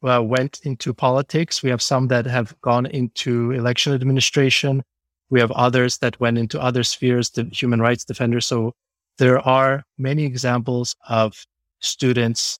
uh, 0.02 0.22
went 0.22 0.60
into 0.64 0.94
politics. 0.94 1.62
We 1.62 1.70
have 1.70 1.82
some 1.82 2.08
that 2.08 2.26
have 2.26 2.58
gone 2.60 2.86
into 2.86 3.52
election 3.52 3.92
administration. 3.92 4.82
We 5.30 5.40
have 5.40 5.50
others 5.52 5.98
that 5.98 6.18
went 6.20 6.38
into 6.38 6.60
other 6.60 6.82
spheres, 6.82 7.30
the 7.30 7.44
human 7.52 7.80
rights 7.80 8.04
defenders. 8.04 8.46
So 8.46 8.74
there 9.18 9.38
are 9.40 9.84
many 9.98 10.24
examples 10.24 10.96
of 11.08 11.44
students 11.80 12.58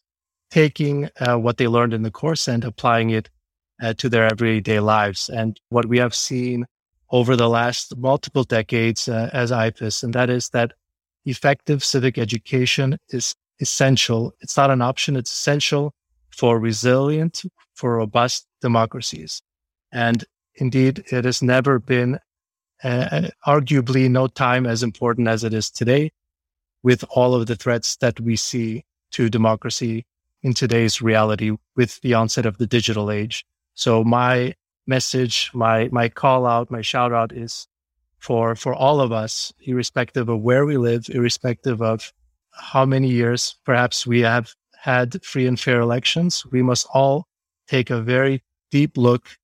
taking 0.50 1.08
uh, 1.20 1.36
what 1.36 1.56
they 1.56 1.68
learned 1.68 1.94
in 1.94 2.02
the 2.02 2.10
course 2.10 2.48
and 2.48 2.64
applying 2.64 3.10
it 3.10 3.28
uh, 3.82 3.94
to 3.94 4.08
their 4.08 4.26
everyday 4.26 4.80
lives. 4.80 5.28
And 5.28 5.58
what 5.70 5.86
we 5.86 5.98
have 5.98 6.14
seen 6.14 6.66
over 7.10 7.36
the 7.36 7.48
last 7.48 7.96
multiple 7.96 8.44
decades 8.44 9.08
uh, 9.08 9.30
as 9.32 9.50
IFES, 9.50 10.02
and 10.02 10.14
that 10.14 10.30
is 10.30 10.48
that 10.50 10.72
effective 11.24 11.82
civic 11.82 12.18
education 12.18 12.98
is 13.08 13.34
essential. 13.60 14.32
It's 14.40 14.56
not 14.56 14.70
an 14.70 14.82
option. 14.82 15.16
It's 15.16 15.32
essential 15.32 15.92
for 16.30 16.58
resilient, 16.58 17.42
for 17.74 17.96
robust 17.96 18.46
democracies. 18.60 19.42
And 19.92 20.24
indeed, 20.54 21.04
it 21.10 21.24
has 21.24 21.42
never 21.42 21.78
been 21.78 22.18
uh, 22.82 23.28
arguably 23.46 24.10
no 24.10 24.26
time 24.26 24.66
as 24.66 24.82
important 24.82 25.28
as 25.28 25.44
it 25.44 25.52
is 25.52 25.70
today 25.70 26.12
with 26.82 27.04
all 27.10 27.34
of 27.34 27.46
the 27.46 27.56
threats 27.56 27.96
that 27.96 28.18
we 28.20 28.36
see 28.36 28.84
to 29.12 29.28
democracy 29.28 30.06
in 30.42 30.54
today's 30.54 31.02
reality 31.02 31.56
with 31.76 32.00
the 32.00 32.14
onset 32.14 32.46
of 32.46 32.56
the 32.58 32.66
digital 32.66 33.10
age. 33.10 33.44
So 33.74 34.02
my 34.04 34.54
message, 34.86 35.50
my 35.52 35.88
my 35.92 36.08
call 36.08 36.46
out, 36.46 36.70
my 36.70 36.80
shout 36.80 37.12
out 37.12 37.32
is 37.32 37.66
for 38.18 38.54
for 38.54 38.74
all 38.74 39.00
of 39.00 39.12
us, 39.12 39.52
irrespective 39.60 40.28
of 40.28 40.40
where 40.40 40.64
we 40.64 40.76
live, 40.76 41.06
irrespective 41.08 41.82
of 41.82 42.12
how 42.52 42.84
many 42.84 43.08
years 43.08 43.56
perhaps 43.64 44.06
we 44.06 44.20
have 44.20 44.54
had 44.80 45.22
free 45.24 45.46
and 45.46 45.58
fair 45.58 45.80
elections, 45.80 46.44
we 46.50 46.62
must 46.62 46.86
all 46.92 47.26
take 47.68 47.90
a 47.90 48.00
very 48.00 48.42
deep 48.70 48.96
look 48.96 49.38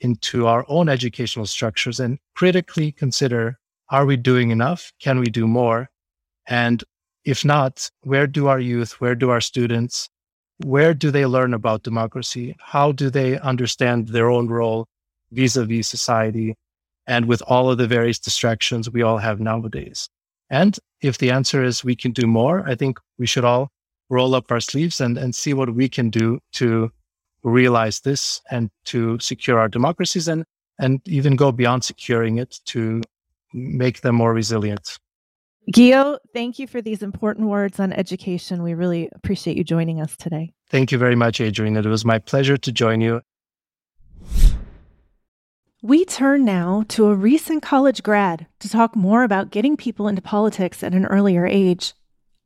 into 0.00 0.46
our 0.46 0.64
own 0.68 0.88
educational 0.88 1.46
structures 1.46 2.00
and 2.00 2.18
critically 2.34 2.92
consider 2.92 3.58
are 3.88 4.06
we 4.06 4.16
doing 4.16 4.50
enough? 4.50 4.92
Can 5.00 5.20
we 5.20 5.26
do 5.26 5.46
more? 5.46 5.90
And 6.48 6.82
if 7.24 7.44
not, 7.44 7.90
where 8.02 8.26
do 8.26 8.46
our 8.46 8.58
youth, 8.58 9.00
where 9.00 9.14
do 9.14 9.28
our 9.30 9.40
students 9.40 10.08
where 10.64 10.94
do 10.94 11.10
they 11.10 11.26
learn 11.26 11.54
about 11.54 11.82
democracy? 11.82 12.56
How 12.60 12.92
do 12.92 13.10
they 13.10 13.38
understand 13.38 14.08
their 14.08 14.30
own 14.30 14.48
role 14.48 14.86
vis 15.30 15.56
a 15.56 15.64
vis 15.64 15.88
society 15.88 16.56
and 17.06 17.26
with 17.26 17.42
all 17.42 17.70
of 17.70 17.78
the 17.78 17.86
various 17.86 18.18
distractions 18.18 18.90
we 18.90 19.02
all 19.02 19.18
have 19.18 19.40
nowadays? 19.40 20.08
And 20.50 20.78
if 21.00 21.18
the 21.18 21.30
answer 21.30 21.62
is 21.64 21.82
we 21.82 21.96
can 21.96 22.12
do 22.12 22.26
more, 22.26 22.68
I 22.68 22.74
think 22.74 22.98
we 23.18 23.26
should 23.26 23.44
all 23.44 23.70
roll 24.12 24.34
up 24.34 24.52
our 24.52 24.60
sleeves 24.60 25.00
and, 25.00 25.16
and 25.16 25.34
see 25.34 25.54
what 25.54 25.74
we 25.74 25.88
can 25.88 26.10
do 26.10 26.38
to 26.52 26.92
realize 27.42 28.00
this 28.00 28.40
and 28.50 28.70
to 28.84 29.18
secure 29.18 29.58
our 29.58 29.68
democracies 29.68 30.28
and, 30.28 30.44
and 30.78 31.00
even 31.08 31.34
go 31.34 31.50
beyond 31.50 31.82
securing 31.82 32.36
it 32.36 32.60
to 32.66 33.02
make 33.54 34.02
them 34.02 34.14
more 34.14 34.34
resilient. 34.34 34.98
Gio, 35.74 36.18
thank 36.34 36.58
you 36.58 36.66
for 36.66 36.82
these 36.82 37.02
important 37.02 37.48
words 37.48 37.80
on 37.80 37.92
education. 37.92 38.62
We 38.62 38.74
really 38.74 39.08
appreciate 39.14 39.56
you 39.56 39.64
joining 39.64 40.00
us 40.00 40.14
today. 40.16 40.52
Thank 40.68 40.92
you 40.92 40.98
very 40.98 41.16
much, 41.16 41.40
Adrienne. 41.40 41.76
It 41.76 41.86
was 41.86 42.04
my 42.04 42.18
pleasure 42.18 42.58
to 42.58 42.72
join 42.72 43.00
you. 43.00 43.22
We 45.80 46.04
turn 46.04 46.44
now 46.44 46.84
to 46.88 47.06
a 47.06 47.14
recent 47.14 47.62
college 47.62 48.02
grad 48.02 48.46
to 48.60 48.68
talk 48.68 48.94
more 48.94 49.24
about 49.24 49.50
getting 49.50 49.76
people 49.76 50.06
into 50.06 50.22
politics 50.22 50.82
at 50.82 50.94
an 50.94 51.06
earlier 51.06 51.46
age. 51.46 51.94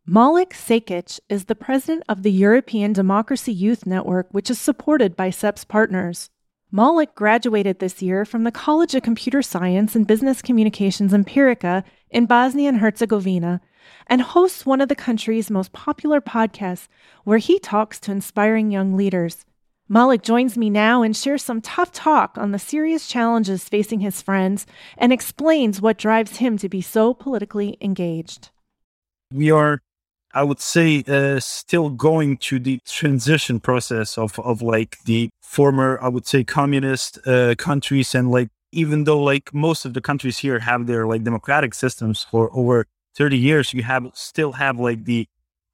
Malik 0.09 0.51
Sekic 0.51 1.19
is 1.29 1.47
the 1.47 1.57
president 1.57 2.05
of 2.09 2.23
the 2.23 2.31
European 2.31 2.93
Democracy 2.93 3.53
Youth 3.53 3.87
Network, 3.87 4.29
which 4.31 4.49
is 4.49 4.57
supported 4.57 5.17
by 5.17 5.31
CEPPS 5.31 5.67
partners. 5.67 6.31
Malik 6.71 7.17
graduated 7.17 7.81
this 7.81 8.01
year 8.01 8.25
from 8.25 8.45
the 8.45 8.53
College 8.53 8.95
of 8.95 9.03
Computer 9.03 9.43
Science 9.43 9.97
and 9.97 10.07
Business 10.07 10.43
Communications 10.43 11.13
Empirica 11.13 11.83
in 12.09 12.27
Bosnia 12.27 12.69
and 12.69 12.79
Herzegovina 12.79 13.61
and 14.07 14.23
hosts 14.23 14.65
one 14.65 14.81
of 14.81 14.89
the 14.89 14.95
country's 14.95 15.51
most 15.51 15.73
popular 15.73 16.21
podcasts 16.21 16.87
where 17.25 17.39
he 17.39 17.59
talks 17.59 17.99
to 17.99 18.13
inspiring 18.13 18.71
young 18.71 18.95
leaders. 18.95 19.45
Malik 19.89 20.23
joins 20.23 20.57
me 20.57 20.71
now 20.71 21.03
and 21.03 21.17
shares 21.17 21.43
some 21.43 21.61
tough 21.61 21.91
talk 21.91 22.39
on 22.39 22.53
the 22.53 22.61
serious 22.61 23.09
challenges 23.09 23.69
facing 23.69 23.99
his 23.99 24.23
friends 24.23 24.67
and 24.97 25.13
explains 25.13 25.81
what 25.83 25.99
drives 25.99 26.37
him 26.37 26.57
to 26.59 26.69
be 26.69 26.81
so 26.81 27.13
politically 27.13 27.77
engaged. 27.81 28.51
We 29.33 29.51
are 29.51 29.81
I 30.37 30.43
would 30.43 30.61
say 30.61 31.03
uh, 31.09 31.41
still 31.41 31.89
going 31.89 32.37
to 32.49 32.59
the 32.59 32.79
transition 32.85 33.59
process 33.59 34.19
of 34.19 34.39
of 34.41 34.61
like 34.61 34.99
the 35.05 35.31
former 35.41 35.99
I 36.03 36.09
would 36.09 36.27
say 36.27 36.45
communist 36.45 37.19
uh, 37.27 37.55
countries 37.57 38.15
and 38.15 38.31
like 38.31 38.51
even 38.71 39.05
though 39.05 39.23
like 39.33 39.55
most 39.55 39.87
of 39.87 39.95
the 39.95 40.03
countries 40.03 40.37
here 40.45 40.59
have 40.59 40.87
their 40.87 41.07
like 41.07 41.25
democratic 41.25 41.73
systems 41.73 42.23
for 42.31 42.51
over 42.53 42.85
30 43.15 43.39
years 43.39 43.73
you 43.73 43.83
have 43.85 44.05
still 44.13 44.53
have 44.53 44.79
like 44.79 45.07
the 45.07 45.27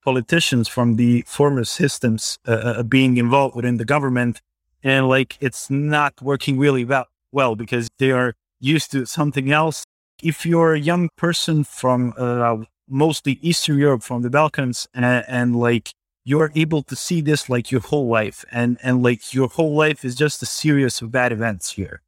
politicians 0.04 0.68
from 0.68 0.94
the 0.94 1.24
former 1.26 1.64
systems 1.64 2.38
uh, 2.46 2.52
uh 2.52 2.82
being 2.84 3.16
involved 3.16 3.56
within 3.56 3.78
the 3.78 3.84
government. 3.94 4.40
And 4.84 5.08
like 5.08 5.30
it's 5.40 5.70
not 5.70 6.12
working 6.22 6.56
really 6.56 6.84
well 6.84 7.06
well 7.32 7.56
because 7.56 7.88
they 7.98 8.12
are 8.12 8.34
used 8.60 8.92
to 8.92 9.06
something 9.06 9.50
else. 9.50 9.84
If 10.22 10.46
you're 10.46 10.74
a 10.74 10.86
young 10.90 11.08
person 11.16 11.64
from 11.64 12.14
uh, 12.16 12.62
mostly 12.92 13.38
Eastern 13.42 13.78
Europe 13.78 14.02
from 14.02 14.22
the 14.22 14.30
Balkans 14.30 14.86
and, 14.94 15.24
and 15.26 15.56
like 15.56 15.92
you're 16.24 16.52
able 16.54 16.82
to 16.84 16.94
see 16.94 17.20
this 17.20 17.48
like 17.48 17.70
your 17.72 17.80
whole 17.80 18.06
life 18.06 18.44
and 18.52 18.78
and 18.82 19.02
like 19.02 19.34
your 19.34 19.48
whole 19.48 19.74
life 19.74 20.04
is 20.04 20.14
just 20.14 20.42
a 20.42 20.46
series 20.46 21.02
of 21.02 21.10
bad 21.10 21.32
events 21.32 21.72
here. 21.72 22.02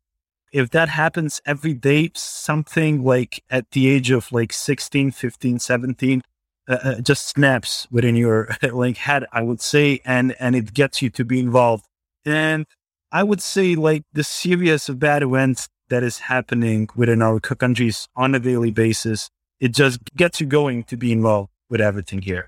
If 0.52 0.70
that 0.70 0.88
happens 0.90 1.40
every 1.44 1.74
day 1.74 2.12
something 2.14 3.02
like 3.02 3.42
at 3.50 3.72
the 3.72 3.88
age 3.88 4.10
of 4.10 4.30
like 4.30 4.52
16 4.52 5.10
15 5.10 5.58
17 5.58 6.22
uh, 6.66 6.72
uh, 6.72 7.00
just 7.00 7.28
snaps 7.28 7.88
within 7.90 8.14
your 8.16 8.48
like 8.72 8.96
head 8.96 9.24
i 9.32 9.42
would 9.42 9.60
say 9.60 10.00
and 10.04 10.34
and 10.38 10.54
it 10.56 10.72
gets 10.72 11.02
you 11.02 11.10
to 11.10 11.24
be 11.24 11.40
involved. 11.40 11.84
And 12.24 12.66
i 13.10 13.22
would 13.22 13.42
say 13.42 13.74
like 13.74 14.04
the 14.12 14.24
series 14.24 14.88
of 14.88 14.98
bad 14.98 15.22
events 15.22 15.68
that 15.88 16.02
is 16.02 16.20
happening 16.20 16.88
within 16.96 17.20
our 17.20 17.40
countries 17.40 18.08
on 18.16 18.34
a 18.34 18.38
daily 18.38 18.70
basis 18.70 19.28
it 19.64 19.72
just 19.80 19.98
gets 20.22 20.40
you 20.40 20.46
going 20.46 20.78
to 20.90 20.96
be 20.96 21.10
involved 21.18 21.50
with 21.70 21.80
everything 21.80 22.20
here 22.30 22.46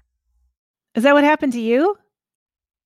is 0.96 1.02
that 1.02 1.12
what 1.12 1.24
happened 1.24 1.52
to 1.52 1.60
you? 1.60 1.98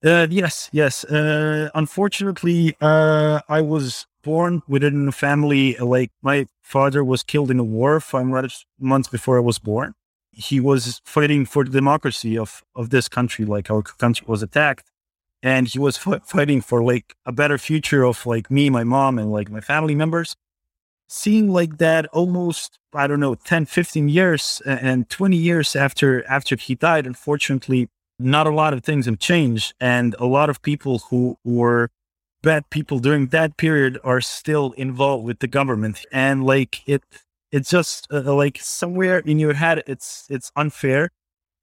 Uh, 0.05 0.27
yes, 0.29 0.69
yes. 0.73 1.05
Uh, 1.05 1.71
unfortunately, 1.75 2.75
uh, 2.81 3.41
I 3.49 3.61
was 3.61 4.07
born 4.23 4.63
within 4.67 5.09
a 5.09 5.13
family 5.13 5.77
like 5.77 6.11
my 6.21 6.47
father 6.61 7.05
was 7.05 7.23
killed 7.23 7.51
in 7.51 7.59
a 7.59 7.65
war 7.65 8.01
five 8.01 8.27
months 8.79 9.09
before 9.09 9.37
I 9.37 9.41
was 9.41 9.59
born. 9.59 9.95
He 10.33 10.59
was 10.59 11.01
fighting 11.05 11.47
for 11.47 11.65
the 11.65 11.71
democracy 11.71 12.37
of 12.37 12.63
of 12.75 12.91
this 12.91 13.09
country. 13.09 13.45
Like 13.45 13.71
our 13.71 13.83
country 13.83 14.25
was 14.27 14.43
attacked, 14.43 14.91
and 15.43 15.69
he 15.69 15.79
was 15.79 15.97
f- 16.05 16.23
fighting 16.27 16.61
for 16.63 16.83
like 16.83 17.15
a 17.25 17.33
better 17.33 17.59
future 17.59 18.05
of 18.05 18.27
like 18.27 18.51
me, 18.51 18.71
my 18.71 18.85
mom, 18.85 19.19
and 19.19 19.31
like 19.31 19.51
my 19.51 19.61
family 19.61 19.95
members. 19.95 20.35
Seeing 21.13 21.51
like 21.51 21.79
that 21.79 22.07
almost 22.13 22.79
I 22.95 23.09
don't 23.09 23.19
know 23.19 23.35
10, 23.35 23.67
15 23.67 24.09
years 24.09 24.63
and 24.65 25.09
20 25.09 25.37
years 25.37 25.75
after 25.75 26.25
after 26.29 26.55
he 26.55 26.77
died, 26.77 27.05
unfortunately, 27.05 27.89
not 28.21 28.47
a 28.47 28.55
lot 28.55 28.73
of 28.73 28.85
things 28.85 29.07
have 29.07 29.19
changed. 29.19 29.75
And 29.81 30.15
a 30.21 30.27
lot 30.27 30.51
of 30.51 30.63
people 30.63 31.01
who 31.11 31.37
were 31.43 31.91
bad 32.43 32.71
people 32.71 33.01
during 33.01 33.27
that 33.29 33.57
period 33.57 33.99
are 34.05 34.21
still 34.21 34.71
involved 34.73 35.25
with 35.25 35.41
the 35.41 35.49
government. 35.49 36.07
And 36.13 36.45
like 36.45 36.87
it, 36.87 37.03
it's 37.51 37.71
just 37.71 38.07
uh, 38.13 38.33
like 38.33 38.59
somewhere 38.61 39.19
in 39.19 39.41
your 39.41 39.55
head, 39.55 39.83
it's, 39.89 40.27
it's 40.31 40.53
unfair. 40.55 41.11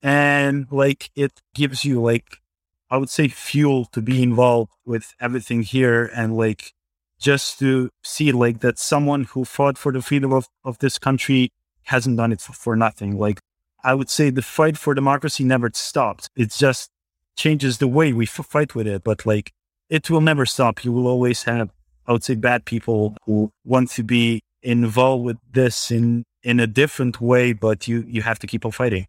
And 0.01 0.67
like 0.71 1.10
it 1.15 1.41
gives 1.55 1.86
you 1.86 2.01
like, 2.01 2.41
I 2.89 2.97
would 2.97 3.10
say 3.10 3.29
fuel 3.29 3.86
to 3.86 4.01
be 4.01 4.21
involved 4.21 4.73
with 4.86 5.13
everything 5.21 5.63
here 5.63 6.12
and 6.13 6.36
like 6.36 6.73
just 7.19 7.60
to 7.60 7.89
see 8.03 8.32
like 8.32 8.60
that 8.60 8.77
someone 8.77 9.25
who 9.25 9.45
fought 9.45 9.77
for 9.77 9.91
the 9.91 10.01
freedom 10.01 10.32
of, 10.32 10.47
of 10.63 10.77
this 10.80 10.99
country 10.99 11.51
hasn't 11.84 12.17
done 12.17 12.32
it 12.32 12.41
for, 12.41 12.53
for 12.53 12.75
nothing. 12.75 13.17
Like 13.17 13.39
I 13.84 13.93
would 13.93 14.10
say 14.10 14.30
the 14.30 14.41
fight 14.41 14.77
for 14.77 14.93
democracy 14.93 15.43
never 15.43 15.69
stopped. 15.73 16.30
It 16.36 16.51
just 16.51 16.89
changes 17.36 17.77
the 17.77 17.88
way 17.88 18.13
we 18.13 18.25
f- 18.25 18.45
fight 18.45 18.75
with 18.75 18.88
it, 18.88 19.03
but 19.03 19.25
like 19.25 19.51
it 19.89 20.10
will 20.10 20.21
never 20.21 20.45
stop. 20.45 20.84
You 20.84 20.91
will 20.91 21.08
always 21.08 21.43
have, 21.43 21.69
I 22.06 22.12
would 22.12 22.23
say, 22.23 22.36
bad 22.36 22.65
people 22.65 23.15
who 23.25 23.51
want 23.63 23.89
to 23.91 24.03
be 24.03 24.41
involved 24.62 25.23
with 25.23 25.38
this 25.51 25.91
in 25.91 26.25
in 26.43 26.60
a 26.60 26.67
different 26.67 27.21
way, 27.21 27.53
but 27.53 27.88
you 27.88 28.03
you 28.08 28.21
have 28.21 28.39
to 28.39 28.47
keep 28.47 28.65
on 28.65 28.71
fighting. 28.71 29.08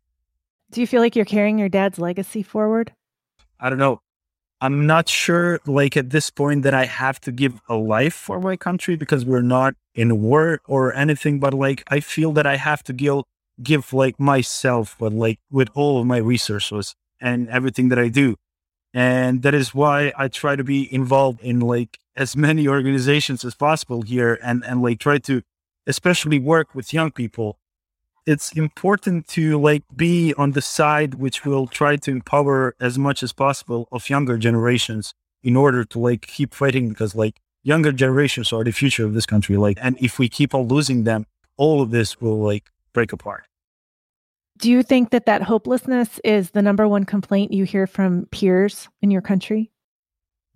Do 0.71 0.81
you 0.81 0.87
feel 0.87 1.01
like 1.01 1.17
you're 1.17 1.25
carrying 1.25 1.59
your 1.59 1.69
dad's 1.69 1.99
legacy 1.99 2.43
forward? 2.43 2.93
I 3.59 3.71
don't 3.71 3.79
know. 3.79 4.01
I'm 4.61 4.87
not 4.87 5.09
sure, 5.09 5.61
like 5.67 5.97
at 5.97 6.11
this 6.11 6.31
point, 6.31 6.63
that 6.65 6.75
I 6.75 6.85
have 6.85 7.21
to 7.23 7.33
give 7.33 7.61
a 7.69 7.77
life 7.77 8.15
for 8.15 8.41
my 8.41 8.57
country 8.57 8.97
because 8.97 9.25
we're 9.25 9.41
not 9.43 9.75
in 9.95 10.21
war 10.21 10.61
or 10.67 10.93
anything. 10.95 11.39
But 11.39 11.55
like, 11.55 11.85
I 11.89 12.01
feel 12.01 12.33
that 12.33 12.47
I 12.47 12.57
have 12.57 12.83
to 12.85 12.93
give 12.93 13.23
give 13.63 13.93
like 13.93 14.19
myself, 14.19 14.97
but 14.99 15.13
like 15.13 15.39
with 15.51 15.69
all 15.75 16.01
of 16.01 16.07
my 16.07 16.19
resources 16.19 16.95
and 17.21 17.49
everything 17.49 17.89
that 17.89 17.99
I 17.99 18.09
do. 18.09 18.37
And 18.95 19.43
that 19.43 19.55
is 19.55 19.75
why 19.75 20.13
I 20.17 20.29
try 20.29 20.57
to 20.57 20.65
be 20.65 20.93
involved 20.93 21.41
in 21.43 21.61
like 21.61 21.99
as 22.17 22.37
many 22.37 22.67
organizations 22.67 23.45
as 23.45 23.55
possible 23.55 24.03
here 24.03 24.39
and, 24.43 24.65
and 24.65 24.83
like 24.83 24.99
try 24.99 25.19
to 25.19 25.43
especially 25.87 26.39
work 26.39 26.75
with 26.75 26.93
young 26.93 27.11
people. 27.11 27.58
It's 28.29 28.53
important 28.53 29.27
to 29.29 29.59
like 29.59 29.85
be 29.97 30.35
on 30.35 30.53
the 30.53 30.61
side 30.61 31.15
which 31.15 31.47
will 31.47 31.67
try 31.67 31.97
to 31.97 32.11
empower 32.11 32.75
as 32.79 32.99
much 32.99 33.23
as 33.23 33.33
possible 33.33 33.89
of 33.91 34.11
younger 34.11 34.37
generations 34.37 35.15
in 35.43 35.57
order 35.57 35.83
to 35.87 35.99
like 35.99 36.27
keep 36.27 36.53
fighting 36.53 36.91
because 36.91 37.15
like 37.15 37.41
younger 37.63 37.91
generations 37.91 38.53
are 38.53 38.63
the 38.63 38.71
future 38.71 39.07
of 39.07 39.15
this 39.15 39.25
country. 39.25 39.57
Like, 39.57 39.79
and 39.81 39.97
if 39.99 40.19
we 40.19 40.29
keep 40.29 40.55
on 40.55 40.69
losing 40.69 41.05
them, 41.05 41.25
all 41.57 41.81
of 41.81 41.91
this 41.91 42.21
will 42.21 42.39
like 42.39 42.65
break 42.93 43.15
apart. 43.15 43.45
Do 44.59 44.71
you 44.71 44.83
think 44.83 45.09
that 45.09 45.25
that 45.25 45.41
hopelessness 45.41 46.21
is 46.23 46.51
the 46.51 46.61
number 46.61 46.87
one 46.87 47.05
complaint 47.05 47.55
you 47.55 47.65
hear 47.65 47.87
from 47.87 48.27
peers 48.31 48.91
in 49.01 49.11
your 49.11 49.23
country? 49.23 49.71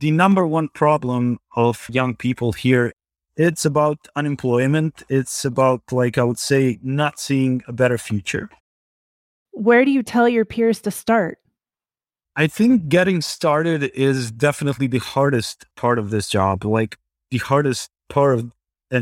The 0.01 0.11
number 0.11 0.47
one 0.47 0.69
problem 0.69 1.39
of 1.57 1.89
young 1.89 2.17
people 2.17 2.53
here 2.53 2.93
it's 3.37 3.64
about 3.64 4.09
unemployment. 4.16 5.03
It's 5.09 5.45
about 5.45 5.83
like 5.90 6.18
I 6.18 6.25
would 6.25 6.38
say 6.38 6.79
not 6.83 7.18
seeing 7.18 7.62
a 7.66 7.73
better 7.73 7.99
future. 7.99 8.51
Where 9.53 9.85
do 9.85 9.90
you 9.90 10.03
tell 10.03 10.29
your 10.29 10.45
peers 10.45 10.81
to 10.83 10.90
start? 10.90 11.38
I 12.35 12.47
think 12.47 12.88
getting 12.88 13.21
started 13.21 13.85
is 13.95 14.31
definitely 14.31 14.87
the 14.87 14.99
hardest 14.99 15.66
part 15.77 15.99
of 15.99 16.11
this 16.11 16.29
job. 16.29 16.64
Like 16.64 16.97
the 17.31 17.38
hardest 17.38 17.90
part 18.09 18.38
of 18.38 18.53
uh, 18.92 19.01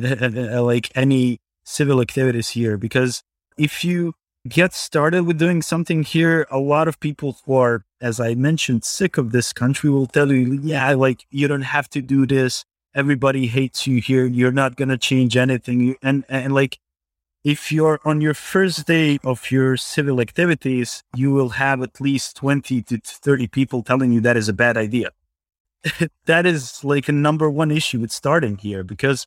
uh, 0.56 0.62
like 0.62 0.90
any 0.94 1.38
civil 1.64 2.00
activities 2.00 2.50
here 2.50 2.76
because 2.76 3.22
if 3.56 3.84
you 3.84 4.14
get 4.48 4.72
started 4.72 5.24
with 5.24 5.38
doing 5.38 5.62
something 5.62 6.02
here, 6.02 6.46
a 6.50 6.58
lot 6.58 6.88
of 6.88 6.98
people 7.00 7.38
who 7.44 7.54
are, 7.54 7.84
as 8.00 8.18
I 8.18 8.34
mentioned, 8.34 8.84
sick 8.84 9.18
of 9.18 9.32
this 9.32 9.52
country 9.52 9.90
will 9.90 10.06
tell 10.06 10.32
you, 10.32 10.60
yeah, 10.62 10.92
like 10.94 11.26
you 11.30 11.46
don't 11.46 11.62
have 11.62 11.88
to 11.90 12.00
do 12.00 12.26
this. 12.26 12.64
Everybody 12.94 13.46
hates 13.46 13.87
you 13.87 14.00
here. 14.00 14.26
You're 14.26 14.53
not 14.53 14.76
going 14.76 14.88
to 14.88 14.98
change 14.98 15.37
anything. 15.37 15.96
And, 16.03 16.24
and 16.29 16.55
like, 16.55 16.79
if 17.44 17.72
you're 17.72 18.00
on 18.05 18.20
your 18.20 18.35
first 18.35 18.87
day 18.87 19.18
of 19.24 19.50
your 19.50 19.76
civil 19.76 20.20
activities, 20.20 21.03
you 21.14 21.31
will 21.33 21.50
have 21.50 21.83
at 21.83 22.00
least 22.00 22.37
20 22.37 22.83
to 22.83 22.98
30 22.98 23.46
people 23.46 23.83
telling 23.83 24.12
you 24.12 24.20
that 24.20 24.37
is 24.37 24.48
a 24.48 24.53
bad 24.53 24.76
idea. 24.76 25.11
that 26.26 26.44
is 26.44 26.85
like 26.85 27.09
a 27.09 27.12
number 27.12 27.48
one 27.48 27.70
issue 27.70 28.00
with 28.00 28.12
starting 28.12 28.59
here 28.59 28.85
because 28.85 29.26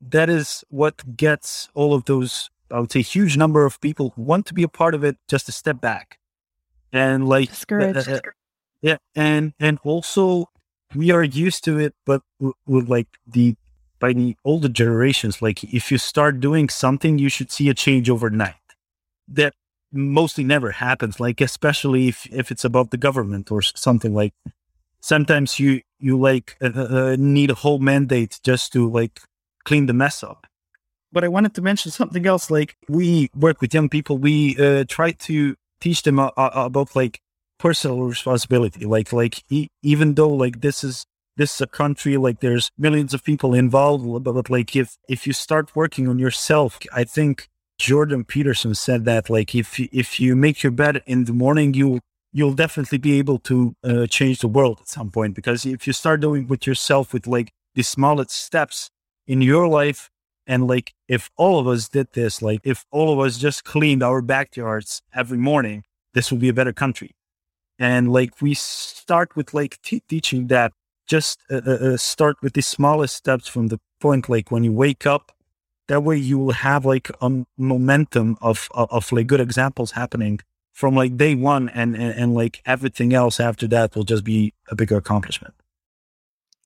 that 0.00 0.28
is 0.28 0.64
what 0.68 1.16
gets 1.16 1.70
all 1.74 1.94
of 1.94 2.04
those 2.04 2.50
I 2.70 2.78
would 2.80 2.92
say 2.92 3.02
huge 3.02 3.36
number 3.36 3.66
of 3.66 3.80
people 3.80 4.12
who 4.14 4.22
want 4.22 4.46
to 4.46 4.54
be 4.54 4.62
a 4.62 4.68
part 4.68 4.94
of 4.94 5.02
it 5.04 5.16
just 5.28 5.46
to 5.46 5.52
step 5.52 5.80
back 5.80 6.18
and 6.92 7.28
like 7.28 7.48
uh, 7.48 7.52
discouraged. 7.52 8.08
Uh, 8.08 8.20
yeah, 8.82 8.96
and 9.14 9.52
and 9.58 9.78
also 9.82 10.46
we 10.94 11.10
are 11.10 11.24
used 11.24 11.64
to 11.64 11.78
it, 11.78 11.94
but 12.04 12.22
with 12.66 12.88
like 12.88 13.08
the 13.26 13.56
by 13.98 14.12
the 14.12 14.36
older 14.44 14.68
generations, 14.68 15.42
like 15.42 15.62
if 15.64 15.92
you 15.92 15.98
start 15.98 16.40
doing 16.40 16.68
something, 16.68 17.18
you 17.18 17.28
should 17.28 17.50
see 17.50 17.68
a 17.68 17.74
change 17.74 18.08
overnight. 18.08 18.54
That 19.28 19.54
mostly 19.92 20.44
never 20.44 20.72
happens. 20.72 21.20
Like 21.20 21.40
especially 21.40 22.08
if 22.08 22.26
if 22.32 22.50
it's 22.50 22.64
about 22.64 22.90
the 22.90 22.96
government 22.98 23.50
or 23.50 23.62
something 23.62 24.14
like. 24.14 24.34
Sometimes 25.02 25.58
you 25.58 25.80
you 25.98 26.18
like 26.18 26.58
uh, 26.60 26.72
uh, 26.76 26.82
uh 26.82 27.16
need 27.18 27.50
a 27.50 27.54
whole 27.54 27.78
mandate 27.78 28.38
just 28.42 28.70
to 28.74 28.86
like 28.86 29.22
clean 29.64 29.86
the 29.86 29.94
mess 29.94 30.22
up 30.22 30.46
but 31.12 31.24
I 31.24 31.28
wanted 31.28 31.54
to 31.54 31.62
mention 31.62 31.90
something 31.90 32.26
else. 32.26 32.50
Like 32.50 32.76
we 32.88 33.30
work 33.34 33.60
with 33.60 33.74
young 33.74 33.88
people, 33.88 34.18
we 34.18 34.56
uh, 34.58 34.84
try 34.88 35.12
to 35.12 35.56
teach 35.80 36.02
them 36.02 36.18
about 36.18 36.94
like 36.94 37.20
personal 37.60 38.02
responsibility. 38.02 38.84
Like 38.84 39.12
like 39.12 39.44
e- 39.50 39.68
even 39.82 40.14
though 40.14 40.34
like 40.44 40.60
this 40.60 40.82
is 40.82 41.04
this 41.36 41.54
is 41.54 41.60
a 41.60 41.66
country 41.66 42.16
like 42.16 42.40
there's 42.40 42.70
millions 42.76 43.12
of 43.14 43.22
people 43.22 43.54
involved, 43.54 44.04
but, 44.24 44.32
but 44.32 44.50
like 44.50 44.74
if 44.74 44.96
if 45.08 45.26
you 45.26 45.32
start 45.32 45.76
working 45.76 46.08
on 46.08 46.18
yourself, 46.18 46.78
I 46.92 47.04
think 47.04 47.48
Jordan 47.78 48.24
Peterson 48.24 48.74
said 48.74 49.04
that 49.04 49.30
like 49.30 49.54
if 49.54 49.78
if 49.78 50.18
you 50.18 50.34
make 50.34 50.62
your 50.64 50.72
bed 50.72 51.02
in 51.06 51.24
the 51.24 51.36
morning, 51.44 51.74
you 51.74 52.00
you'll 52.32 52.58
definitely 52.64 52.98
be 52.98 53.18
able 53.18 53.38
to 53.50 53.74
uh, 53.84 54.06
change 54.06 54.38
the 54.40 54.48
world 54.48 54.78
at 54.80 54.88
some 54.88 55.10
point 55.10 55.34
because 55.34 55.66
if 55.66 55.86
you 55.86 55.92
start 55.92 56.20
doing 56.20 56.46
with 56.46 56.66
yourself 56.66 57.12
with 57.12 57.26
like 57.26 57.50
the 57.74 57.82
smallest 57.82 58.30
steps 58.30 58.90
in 59.26 59.42
your 59.42 59.66
life 59.66 60.10
and 60.50 60.66
like, 60.66 60.92
if 61.06 61.30
all 61.36 61.60
of 61.60 61.68
us 61.68 61.88
did 61.88 62.08
this, 62.12 62.42
like, 62.42 62.60
if 62.64 62.84
all 62.90 63.12
of 63.12 63.24
us 63.24 63.38
just 63.38 63.64
cleaned 63.64 64.02
our 64.02 64.20
backyards 64.20 65.00
every 65.14 65.38
morning, 65.38 65.84
this 66.12 66.32
would 66.32 66.40
be 66.40 66.48
a 66.48 66.52
better 66.52 66.72
country. 66.72 67.12
And 67.80 68.12
like, 68.12 68.40
we 68.40 68.54
start 68.54 69.34
with 69.34 69.54
like 69.54 69.80
t- 69.82 70.02
teaching 70.06 70.46
that 70.48 70.72
just 71.06 71.40
uh, 71.50 71.62
uh, 71.66 71.70
uh, 71.70 71.96
start 71.96 72.36
with 72.42 72.52
the 72.52 72.62
smallest 72.62 73.16
steps 73.16 73.48
from 73.48 73.68
the 73.68 73.80
point, 74.00 74.28
like 74.28 74.52
when 74.52 74.62
you 74.62 74.72
wake 74.72 75.06
up, 75.06 75.32
that 75.88 76.04
way 76.04 76.16
you 76.16 76.38
will 76.38 76.52
have 76.52 76.84
like 76.84 77.10
a 77.20 77.44
momentum 77.58 78.36
of, 78.40 78.68
of, 78.72 78.88
of 78.92 79.10
like 79.10 79.26
good 79.26 79.40
examples 79.40 79.92
happening 79.92 80.38
from 80.72 80.94
like 80.94 81.16
day 81.16 81.34
one 81.34 81.68
and, 81.70 81.96
and, 81.96 82.14
and 82.14 82.34
like 82.34 82.62
everything 82.64 83.12
else 83.12 83.40
after 83.40 83.66
that 83.66 83.96
will 83.96 84.04
just 84.04 84.24
be 84.24 84.54
a 84.68 84.76
bigger 84.76 84.96
accomplishment. 84.96 85.54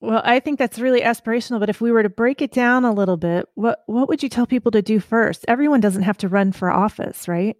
Well, 0.01 0.21
I 0.23 0.39
think 0.39 0.59
that's 0.59 0.77
really 0.77 1.01
aspirational, 1.01 1.59
but 1.59 1.69
if 1.69 1.81
we 1.81 1.91
were 1.91 2.03
to 2.03 2.09
break 2.09 2.41
it 2.41 2.51
down 2.51 2.85
a 2.85 2.93
little 2.93 3.17
bit, 3.17 3.47
what 3.55 3.83
what 3.87 4.07
would 4.09 4.21
you 4.21 4.29
tell 4.29 4.45
people 4.45 4.71
to 4.71 4.81
do 4.81 4.99
first? 4.99 5.45
Everyone 5.47 5.79
doesn't 5.79 6.03
have 6.03 6.17
to 6.17 6.27
run 6.27 6.51
for 6.51 6.69
office, 6.69 7.27
right? 7.27 7.55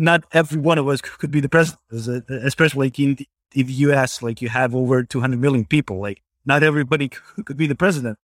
Not 0.00 0.24
every 0.32 0.60
one 0.60 0.78
of 0.78 0.88
us 0.88 1.00
could 1.00 1.30
be 1.30 1.40
the 1.40 1.48
president, 1.48 1.80
especially 2.30 2.86
like 2.86 2.98
in 2.98 3.16
the, 3.16 3.28
in 3.54 3.66
the 3.66 3.72
US, 3.84 4.22
like 4.22 4.40
you 4.40 4.48
have 4.48 4.74
over 4.74 5.02
200 5.02 5.38
million 5.38 5.64
people. 5.64 5.98
Like 6.00 6.22
not 6.44 6.62
everybody 6.62 7.08
could 7.08 7.56
be 7.56 7.66
the 7.66 7.74
president, 7.74 8.18